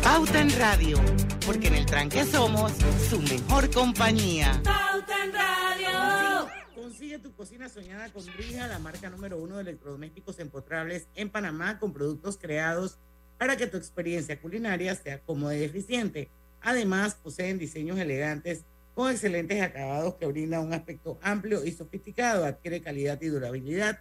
[0.04, 0.98] Pauta en Radio,
[1.46, 2.72] porque en el tranque somos
[3.10, 4.60] su mejor compañía.
[4.64, 6.50] Pauta en Radio.
[6.76, 11.78] Consigue tu cocina soñada con Brija, la marca número uno de electrodomésticos empotrables en Panamá,
[11.78, 12.98] con productos creados
[13.38, 16.30] para que tu experiencia culinaria sea cómoda y eficiente.
[16.62, 22.46] Además, poseen diseños elegantes con excelentes acabados que brindan un aspecto amplio y sofisticado.
[22.46, 24.00] Adquiere calidad y durabilidad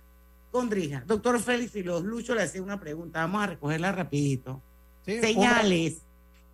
[0.51, 1.05] con Drija.
[1.07, 3.21] Doctor Félix y los Lucho le hacía una pregunta.
[3.21, 4.63] Vamos a recogerla rapidito.
[5.21, 5.99] Señales,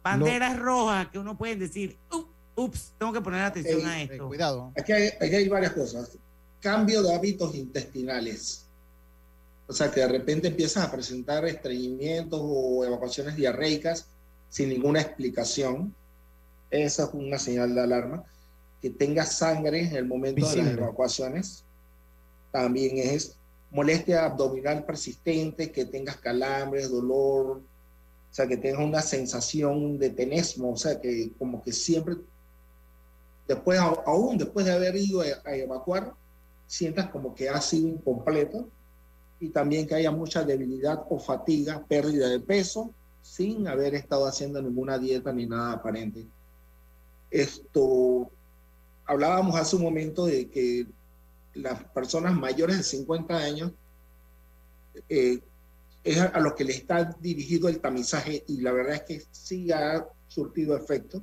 [0.02, 4.28] banderas rojas que uno puede decir, "Up, ups, tengo que poner atención a esto.
[4.28, 4.72] Cuidado.
[4.76, 6.16] Aquí hay, aquí hay varias cosas.
[6.60, 8.64] Cambio de hábitos intestinales.
[9.68, 14.06] O sea, que de repente empiezas a presentar estreñimientos o evacuaciones diarreicas
[14.48, 15.94] sin ninguna explicación.
[16.70, 18.24] Esa es una señal de alarma.
[18.80, 21.64] Que tengas sangre en el momento de las evacuaciones
[22.56, 23.36] también es
[23.70, 27.60] molestia abdominal persistente, que tengas calambres, dolor,
[28.30, 32.16] o sea, que tengas una sensación de tenesmo, o sea, que como que siempre,
[33.48, 36.12] después, aún después de haber ido a, a evacuar,
[36.66, 38.68] sientas como que ha sido incompleto
[39.40, 42.90] y también que haya mucha debilidad o fatiga, pérdida de peso,
[43.22, 46.26] sin haber estado haciendo ninguna dieta ni nada aparente.
[47.30, 48.30] Esto,
[49.04, 50.86] hablábamos hace un momento de que
[51.54, 53.72] las personas mayores de 50 años
[55.08, 55.40] eh,
[56.06, 59.72] es a, lo que le está dirigido el tamizaje y la verdad es que sí
[59.72, 61.22] ha surtido efecto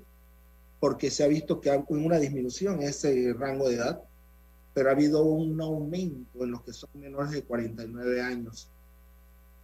[0.79, 4.01] porque se ha visto que hay una disminución en ese rango de edad,
[4.73, 8.67] pero ha habido un aumento en los que son menores de 49 años.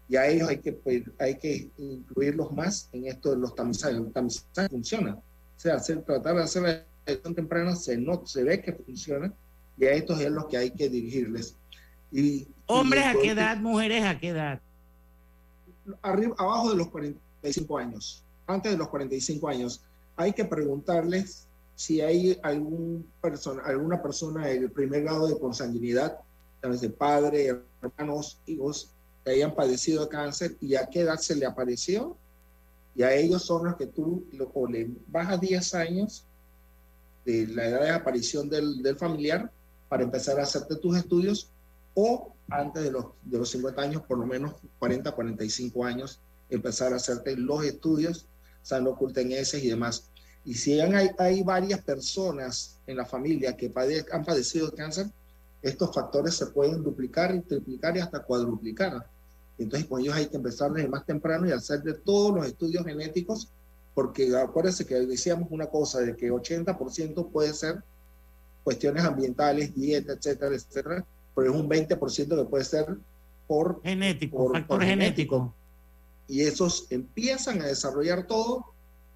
[0.07, 3.97] Y a ellos hay que, pues, hay que incluirlos más en esto de los tamizajes.
[3.97, 5.15] El tamizaje funciona.
[5.15, 9.33] O sea, hacer, tratar de hacer la detección temprana se, no, se ve que funciona
[9.77, 11.53] y a estos es los que hay que dirigirles.
[12.13, 14.61] Y, Hombres y a qué edad, mujeres a qué edad.
[16.01, 19.81] Arriba, abajo de los 45 años, antes de los 45 años,
[20.15, 26.19] hay que preguntarles si hay alguna persona del primer grado de consanguinidad,
[26.61, 28.89] de padre, hermanos, hijos,
[29.23, 32.17] que hayan padecido de cáncer y a qué edad se le apareció.
[32.95, 36.25] Y a ellos son los que tú lo- o le bajas 10 años
[37.25, 39.49] de la edad de aparición del, del familiar
[39.87, 41.49] para empezar a hacerte tus estudios
[42.01, 46.19] o antes de los, de los 50 años, por lo menos 40, 45 años,
[46.49, 48.25] empezar a hacerte los estudios,
[48.61, 50.09] sano oculteneses y demás.
[50.45, 55.07] Y si hay, hay varias personas en la familia que pade- han padecido cáncer,
[55.61, 59.05] estos factores se pueden duplicar y triplicar y hasta cuadruplicar.
[59.57, 62.85] Entonces, con ellos hay que empezar desde más temprano y hacer de todos los estudios
[62.85, 63.49] genéticos,
[63.93, 67.83] porque acuérdense que decíamos una cosa, de que 80% puede ser
[68.63, 71.05] cuestiones ambientales, dieta, etcétera, etcétera,
[71.39, 72.85] pero es un 20% que puede ser
[73.47, 75.53] por genético, por- factor por genético.
[76.27, 78.65] Y esos empiezan a desarrollar todo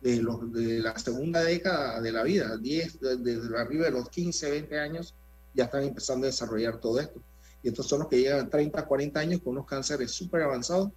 [0.01, 4.09] de, los, de la segunda década de la vida, 10, de- desde arriba de los
[4.09, 5.13] 15, 20 años,
[5.53, 7.21] ya están empezando a desarrollar todo esto.
[7.61, 10.89] Y estos son los que llegan a 30, 40 años con unos cánceres súper avanzados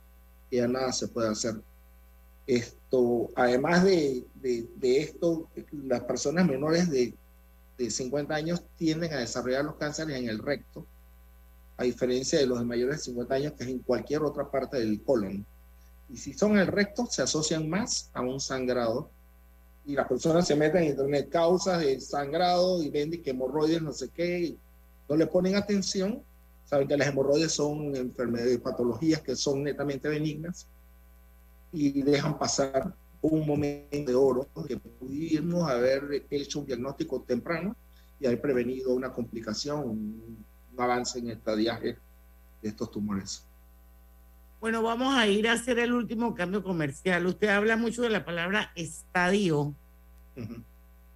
[0.51, 1.57] y ya nada se puede hacer.
[2.47, 7.13] Esto, además de, de, de esto, las personas menores de,
[7.77, 10.87] de 50 años tienden a desarrollar los cánceres en el recto,
[11.77, 14.79] a diferencia de los de mayores de 50 años, que es en cualquier otra parte
[14.79, 15.45] del colon.
[16.09, 19.11] Y si son el recto, se asocian más a un sangrado.
[19.85, 23.93] Y las personas se meten en internet causas de sangrado y ven que hemorroides, no
[23.93, 24.59] sé qué, y
[25.09, 26.23] no le ponen atención.
[26.65, 30.67] Saben que las hemorroides son enfermedades, patologías que son netamente benignas
[31.73, 37.77] y dejan pasar un momento de oro que pudimos haber hecho un diagnóstico temprano
[38.21, 40.11] y haber prevenido una complicación,
[40.85, 41.99] avance en el estadiaje
[42.63, 43.45] de estos tumores.
[44.61, 47.27] Bueno, vamos a ir a hacer el último cambio comercial.
[47.27, 49.75] Usted habla mucho de la palabra estadio.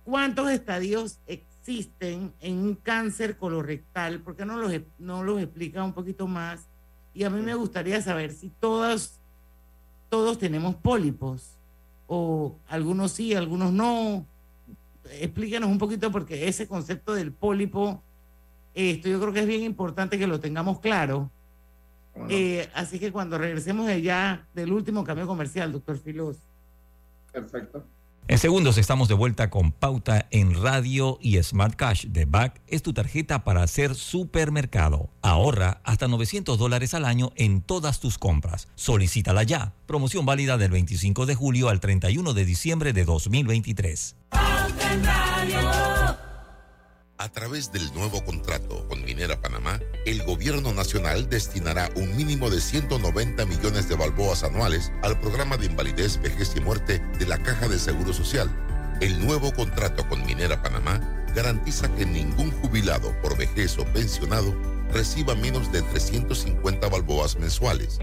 [0.04, 4.20] ¿Cuántos estadios existen en un cáncer colorectal?
[4.20, 6.66] ¿Por qué no los, no los explica un poquito más?
[7.14, 9.14] Y a mí me gustaría saber si todos,
[10.08, 11.56] todos tenemos pólipos,
[12.06, 14.26] o algunos sí, algunos no.
[15.12, 18.02] Explíquenos un poquito porque ese concepto del pólipo,
[18.74, 21.30] esto yo creo que es bien importante que lo tengamos claro.
[22.28, 26.36] Eh, así que cuando regresemos de allá del último cambio comercial, doctor Filos.
[27.32, 27.84] Perfecto.
[28.30, 32.80] En segundos estamos de vuelta con Pauta en Radio y Smart Cash de BAC es
[32.80, 35.10] tu tarjeta para hacer supermercado.
[35.20, 38.68] Ahorra hasta 900 dólares al año en todas tus compras.
[38.76, 39.72] Solicítala ya.
[39.86, 44.14] Promoción válida del 25 de julio al 31 de diciembre de 2023.
[47.20, 52.62] A través del nuevo contrato con Minera Panamá, el gobierno nacional destinará un mínimo de
[52.62, 57.68] 190 millones de balboas anuales al programa de invalidez, vejez y muerte de la Caja
[57.68, 58.48] de Seguro Social.
[59.02, 60.98] El nuevo contrato con Minera Panamá
[61.34, 64.56] garantiza que ningún jubilado por vejez o pensionado
[64.90, 67.98] reciba menos de 350 balboas mensuales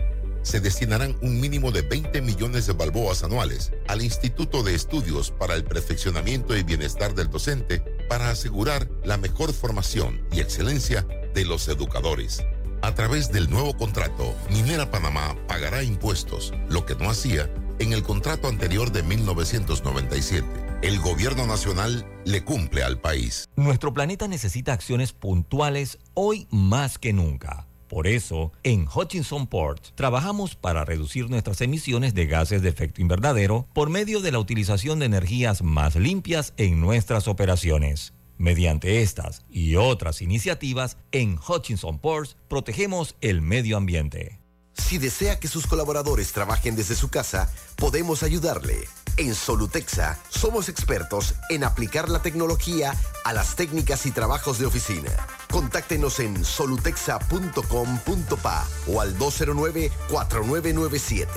[0.47, 5.55] se destinarán un mínimo de 20 millones de balboas anuales al Instituto de Estudios para
[5.55, 11.67] el Perfeccionamiento y Bienestar del Docente para asegurar la mejor formación y excelencia de los
[11.67, 12.45] educadores.
[12.81, 18.03] A través del nuevo contrato, Minera Panamá pagará impuestos, lo que no hacía en el
[18.03, 20.47] contrato anterior de 1997.
[20.81, 23.49] El gobierno nacional le cumple al país.
[23.57, 27.66] Nuestro planeta necesita acciones puntuales hoy más que nunca.
[27.87, 33.67] Por eso, en Hutchinson Port trabajamos para reducir nuestras emisiones de gases de efecto invernadero
[33.73, 38.13] por medio de la utilización de energías más limpias en nuestras operaciones.
[38.37, 44.39] Mediante estas y otras iniciativas, en Hutchinson Ports protegemos el medio ambiente.
[44.73, 48.87] Si desea que sus colaboradores trabajen desde su casa, podemos ayudarle.
[49.17, 55.09] En Solutexa somos expertos en aplicar la tecnología a las técnicas y trabajos de oficina.
[55.51, 61.27] Contáctenos en solutexa.com.pa o al 209-4997.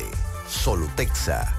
[0.48, 1.56] Solutexa.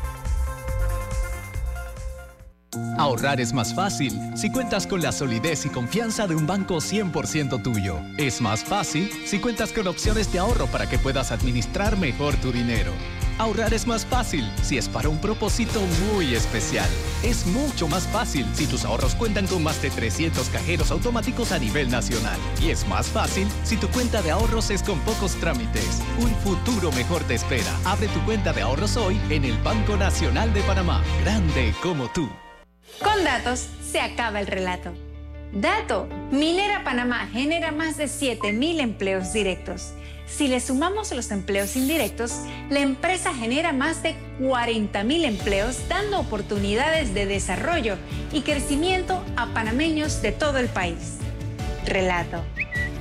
[2.97, 7.61] Ahorrar es más fácil si cuentas con la solidez y confianza de un banco 100%
[7.63, 7.99] tuyo.
[8.17, 12.51] Es más fácil si cuentas con opciones de ahorro para que puedas administrar mejor tu
[12.51, 12.93] dinero.
[13.37, 15.81] Ahorrar es más fácil si es para un propósito
[16.13, 16.89] muy especial.
[17.23, 21.59] Es mucho más fácil si tus ahorros cuentan con más de 300 cajeros automáticos a
[21.59, 22.39] nivel nacional.
[22.61, 26.01] Y es más fácil si tu cuenta de ahorros es con pocos trámites.
[26.19, 27.71] Un futuro mejor te espera.
[27.85, 31.03] Abre tu cuenta de ahorros hoy en el Banco Nacional de Panamá.
[31.23, 32.29] Grande como tú.
[33.03, 34.91] Con datos se acaba el relato.
[35.53, 39.93] Dato, Minera Panamá genera más de 7.000 empleos directos.
[40.35, 42.31] Si le sumamos los empleos indirectos,
[42.69, 47.97] la empresa genera más de 40.000 empleos dando oportunidades de desarrollo
[48.31, 51.17] y crecimiento a panameños de todo el país.
[51.85, 52.43] Relato.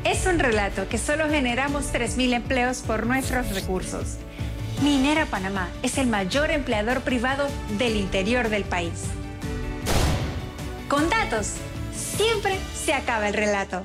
[0.03, 4.16] Es un relato que solo generamos 3.000 empleos por nuestros recursos.
[4.83, 7.47] Minera Panamá es el mayor empleador privado
[7.78, 9.05] del interior del país.
[10.89, 11.55] Con datos,
[11.95, 13.85] siempre se acaba el relato.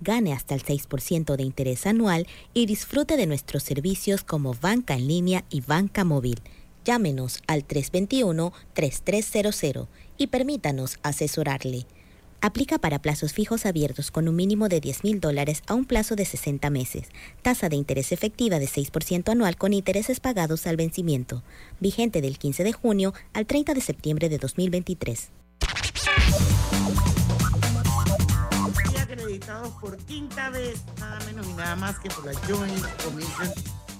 [0.00, 5.08] Gane hasta el 6% de interés anual y disfrute de nuestros servicios como banca en
[5.08, 6.40] línea y banca móvil.
[6.84, 9.88] Llámenos al 321-3300
[10.18, 11.86] y permítanos asesorarle.
[12.42, 16.14] Aplica para plazos fijos abiertos con un mínimo de 10 mil dólares a un plazo
[16.14, 17.08] de 60 meses.
[17.42, 21.42] Tasa de interés efectiva de 6% anual con intereses pagados al vencimiento.
[21.80, 25.30] Vigente del 15 de junio al 30 de septiembre de 2023.
[29.86, 33.52] Por quinta vez, nada menos y nada más que por la Joint Commission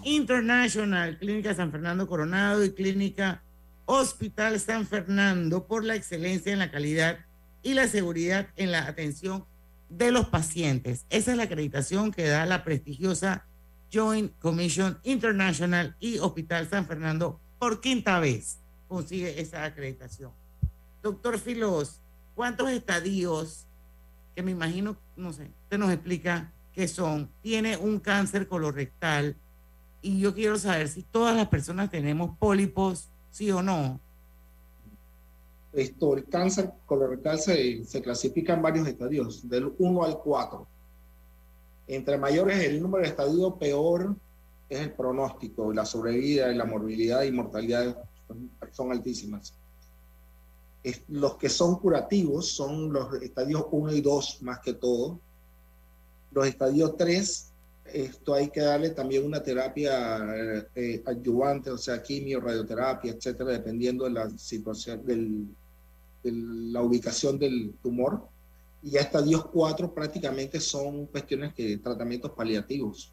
[0.03, 3.45] International, Clínica San Fernando Coronado y Clínica
[3.85, 7.21] Hospital San Fernando por la excelencia en la calidad
[7.63, 9.45] y la seguridad en la atención
[9.89, 11.07] de los pacientes.
[11.09, 13.47] Esa es la acreditación que da la prestigiosa
[13.93, 18.59] Joint Commission International y Hospital San Fernando por quinta vez
[18.89, 20.33] consigue esa acreditación.
[21.01, 22.01] Doctor Filos,
[22.35, 23.69] ¿cuántos estadios,
[24.37, 29.35] que me imagino, no sé, usted nos explica qué son, tiene un cáncer colorectal?
[30.03, 33.99] Y yo quiero saber si todas las personas tenemos pólipos, sí o no.
[35.73, 40.67] Esto, el cáncer colorectal se, se clasifica en varios estadios, del 1 al 4.
[41.89, 44.15] Entre mayores el número de estadios, peor
[44.69, 49.55] es el pronóstico, la sobrevida, la morbilidad y mortalidad son, son altísimas.
[50.87, 55.19] Es, los que son curativos son los estadios 1 y 2 más que todo.
[56.31, 57.53] Los estadios 3
[57.93, 60.19] esto hay que darle también una terapia
[60.75, 65.47] eh, adyuvante, o sea, quimio, radioterapia, etcétera, dependiendo de la situación, del,
[66.23, 68.29] de la ubicación del tumor.
[68.83, 73.13] Y ya estadios 4 prácticamente son cuestiones que tratamientos paliativos.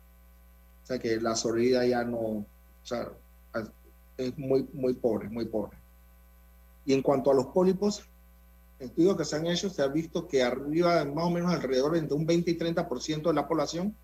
[0.84, 2.46] O sea, que la sobrevida ya no, o
[2.84, 3.12] sea,
[4.18, 5.78] es muy, muy pobre, muy pobre.
[6.86, 8.04] Y en cuanto a los pólipos,
[8.80, 12.16] estudios que se han hecho, se ha visto que arriba, más o menos alrededor entre
[12.16, 13.96] un 20 y 30% de la población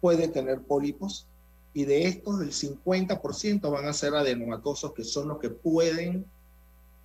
[0.00, 1.26] puede tener pólipos
[1.72, 6.24] y de estos el 50% van a ser adenomatosos, que son los que pueden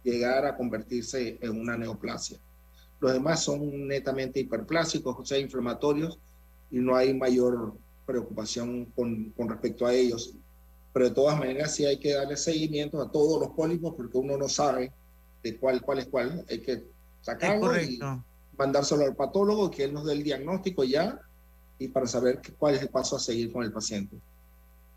[0.04, 2.38] llegar a convertirse en una neoplasia.
[3.00, 6.20] Los demás son netamente hiperplásicos, o sea, inflamatorios,
[6.70, 7.74] y no hay mayor
[8.06, 10.36] preocupación con, con respecto a ellos.
[10.94, 14.38] Pero de todas maneras sí hay que darle seguimiento a todos los pólipos porque uno
[14.38, 14.92] no sabe
[15.44, 16.46] de cuál, cuál es cuál.
[16.50, 16.84] Hay que
[17.22, 18.00] sacarlo y
[18.58, 21.20] mandárselo al patólogo, que él nos dé el diagnóstico ya
[21.78, 24.18] y para saber cuál es el paso a seguir con el paciente.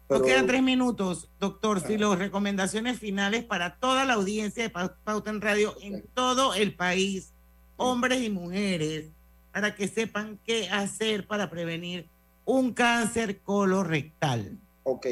[0.08, 1.80] Nos quedan tres minutos, doctor.
[1.80, 6.74] Si los recomendaciones finales para toda la audiencia de Pauta en Radio en todo el
[6.74, 7.32] país,
[7.76, 9.06] hombres y mujeres,
[9.52, 12.08] para que sepan qué hacer para prevenir
[12.44, 14.58] un cáncer colorectal.
[14.82, 15.06] Ok.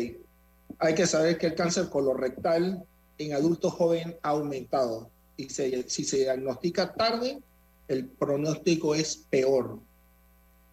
[0.79, 2.85] Hay que saber que el cáncer colorectal
[3.19, 5.11] en adultos jóvenes ha aumentado
[5.49, 7.41] si se diagnostica tarde,
[7.89, 9.81] el pronóstico es peor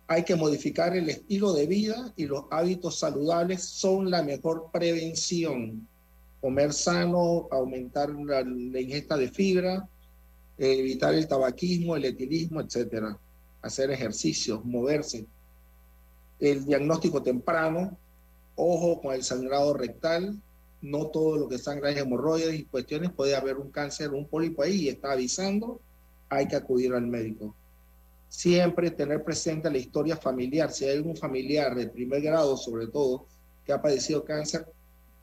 [0.07, 5.85] hay que modificar el estilo de vida y los hábitos saludables son la mejor prevención.
[6.39, 8.41] Comer sano, aumentar la,
[8.79, 9.87] ingesta de fibra,
[10.57, 13.17] evitar el tabaquismo, el etilismo, etcétera.
[13.61, 15.25] Hacer ejercicios, moverse.
[16.39, 17.97] El diagnóstico temprano,
[18.55, 20.39] ojo con el sangrado rectal,
[20.89, 24.63] no todo lo que sangra es hemorroides y cuestiones, puede haber un cáncer, un pólipo
[24.63, 25.79] ahí y está avisando,
[26.29, 27.55] hay que acudir al médico
[28.29, 30.71] siempre tener presente la historia familiar.
[30.71, 33.25] Si hay algún familiar de primer grado, sobre todo,
[33.65, 34.65] que ha padecido cáncer,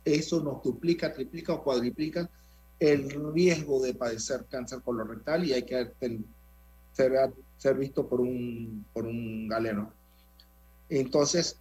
[0.05, 2.29] eso nos duplica, triplica o cuadriplica
[2.79, 5.91] el riesgo de padecer cáncer colorectal y hay que
[6.93, 9.93] ser, ser visto por un, por un galeno.
[10.89, 11.59] Entonces,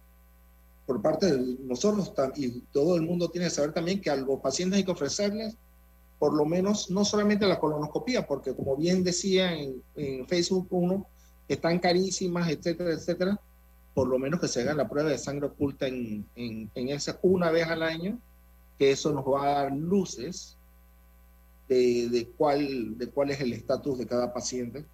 [0.86, 4.40] por parte de nosotros y todo el mundo tiene que saber también que a los
[4.40, 5.56] pacientes hay que ofrecerles
[6.18, 11.06] por lo menos no solamente la colonoscopía, porque como bien decía en, en Facebook uno,
[11.48, 13.40] están carísimas, etcétera, etcétera,
[13.94, 17.18] por lo menos que se haga la prueba de sangre oculta en, en, en esa
[17.22, 18.18] una vez al año,
[18.78, 20.56] que eso nos va a dar luces
[21.68, 24.84] de, de cuál, de cuál es el estatus de cada paciente.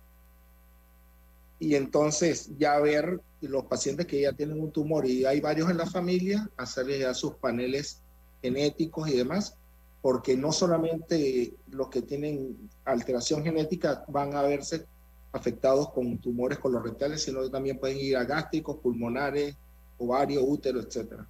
[1.60, 5.76] Y entonces ya ver los pacientes que ya tienen un tumor y hay varios en
[5.76, 8.00] la familia, hacerles ya sus paneles
[8.42, 9.56] genéticos y demás,
[10.02, 14.86] porque no solamente los que tienen alteración genética van a verse
[15.32, 19.54] afectados con tumores colorectales, sino que también pueden ir a gástricos, pulmonares,
[19.98, 21.26] ovario, útero, etcétera.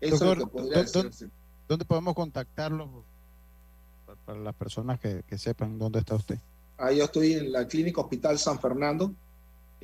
[0.00, 0.84] Eso es lo que podría
[1.68, 3.04] ¿dónde, podemos contactarlo
[4.24, 6.38] para las personas que, sepan dónde está usted?
[6.78, 9.14] Ah, yo estoy en la Clínica Hospital San Fernando,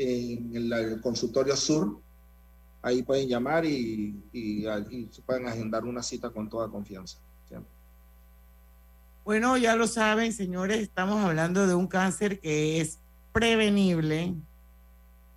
[0.01, 2.01] en el, consultorio sur.
[2.82, 4.64] Ahí pueden llamar y, y,
[5.26, 7.18] pueden agendar una cita con toda confianza.
[9.24, 12.98] Bueno, ya lo saben, señores, estamos hablando de un cáncer que es
[13.32, 14.34] prevenible.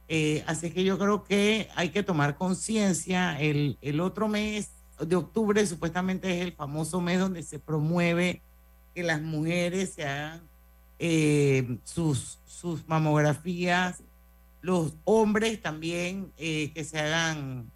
[0.08, 3.40] Eh, así que yo creo que hay que tomar conciencia.
[3.40, 8.42] El, el otro mes de octubre supuestamente es el famoso mes donde se promueve
[8.96, 10.42] que las mujeres se hagan
[11.00, 14.02] eh, sus, sus mamografías,
[14.64, 17.70] los hombres también eh, que se hagan,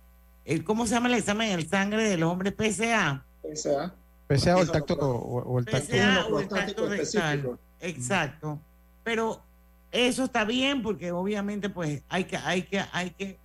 [0.45, 3.25] el, ¿cómo se llama el examen el sangre de los hombres PSA?
[3.43, 3.93] PSA.
[4.29, 7.59] PSA o el tacto, o, el tacto, PSA o el tacto rectal.
[7.81, 8.59] Exacto.
[9.03, 9.43] Pero
[9.91, 13.37] eso está bien porque obviamente pues hay que, hay que, hay que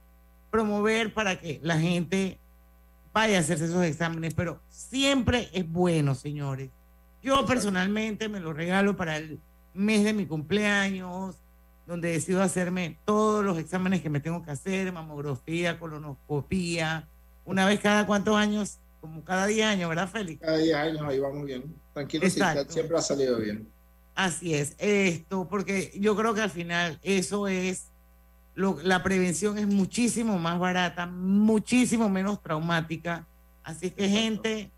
[0.52, 2.38] promover para que la gente
[3.12, 6.70] vaya a hacerse esos exámenes, pero siempre es bueno, señores.
[7.24, 9.40] Yo personalmente me lo regalo para el
[9.74, 11.41] mes de mi cumpleaños,
[11.92, 17.06] donde decido hacerme todos los exámenes que me tengo que hacer, mamografía, colonoscopía,
[17.44, 20.40] una vez cada cuántos años, como cada 10 años, ¿verdad, Félix?
[20.40, 21.64] Cada 10 años, ahí vamos bien.
[21.92, 23.68] Tranquilo, siempre ha salido bien.
[24.14, 27.88] Así es, esto, porque yo creo que al final eso es,
[28.54, 33.26] lo, la prevención es muchísimo más barata, muchísimo menos traumática.
[33.62, 34.70] Así que gente,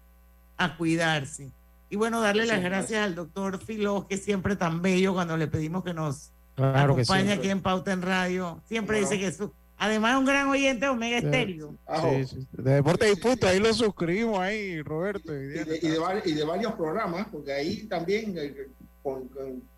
[0.57, 1.53] a cuidarse.
[1.91, 5.85] Y bueno, darle las gracias al doctor Filó, que siempre tan bello cuando le pedimos
[5.85, 8.61] que nos acompañe aquí en Pauta en Radio.
[8.67, 11.75] Siempre dice que su, además es un gran oyente de Omega Estéreo.
[12.03, 15.35] Sí, sí, De Deporte y Punto, ahí lo suscribimos ahí, Roberto.
[15.35, 18.69] Y de, y, de, y de, varios programas, porque ahí también eh,
[19.03, 19.29] con,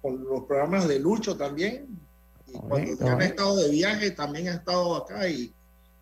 [0.03, 1.87] con, los programas de Lucho también.
[2.47, 5.53] Y cuando han estado de viaje, también han estado acá y,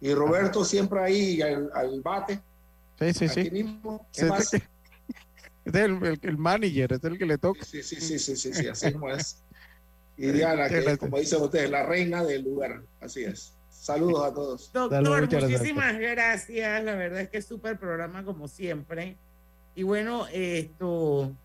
[0.01, 2.41] Y Roberto siempre ahí al, al bate.
[2.99, 3.41] Sí, sí, sí.
[3.41, 4.07] Aquí mismo.
[4.13, 4.49] ¿Qué Sí, más?
[4.51, 4.57] sí.
[5.65, 7.65] Este es el, el- el manager, este es el que le toca.
[7.65, 9.43] Sí, sí, sí, sí, sí, sí, así es.
[10.17, 10.97] Y Diana, que gracia.
[10.97, 12.83] como dicen ustedes, la reina del lugar.
[13.01, 13.55] Así es.
[13.69, 14.73] Saludos a todos.
[14.73, 16.85] Doctor, muchas gracias, muchísimas gracias.
[16.85, 19.19] La verdad es que es súper programa como siempre.
[19.75, 21.37] Y bueno, esto,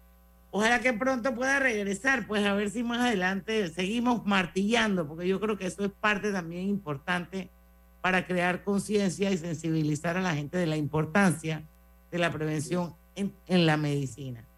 [0.52, 5.40] ojalá que pronto pueda regresar, pues a ver si más adelante seguimos martillando, porque yo
[5.40, 7.50] creo que eso es parte también importante
[8.02, 11.64] para crear conciencia y sensibilizar a la gente de la importancia
[12.12, 14.49] de la prevención en, en la medicina.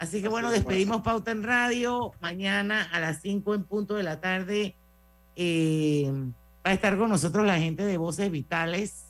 [0.00, 2.12] Así que bueno, despedimos Pauta en Radio.
[2.22, 4.74] Mañana a las 5 en punto de la tarde
[5.36, 6.10] eh,
[6.66, 9.04] va a estar con nosotros la gente de Voces Vitales.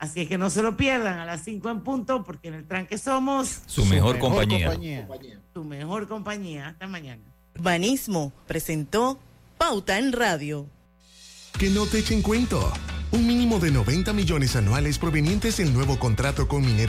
[0.00, 2.66] Así es que no se lo pierdan a las 5 en punto, porque en el
[2.66, 4.76] tranque somos Su mejor compañía.
[5.52, 6.68] tu mejor compañía.
[6.68, 7.22] Hasta mañana.
[7.56, 9.18] Banismo presentó
[9.56, 10.66] Pauta en Radio.
[11.58, 12.72] Que no te echen cuento.
[13.10, 16.86] Un mínimo de 90 millones anuales provenientes del nuevo contrato con Minera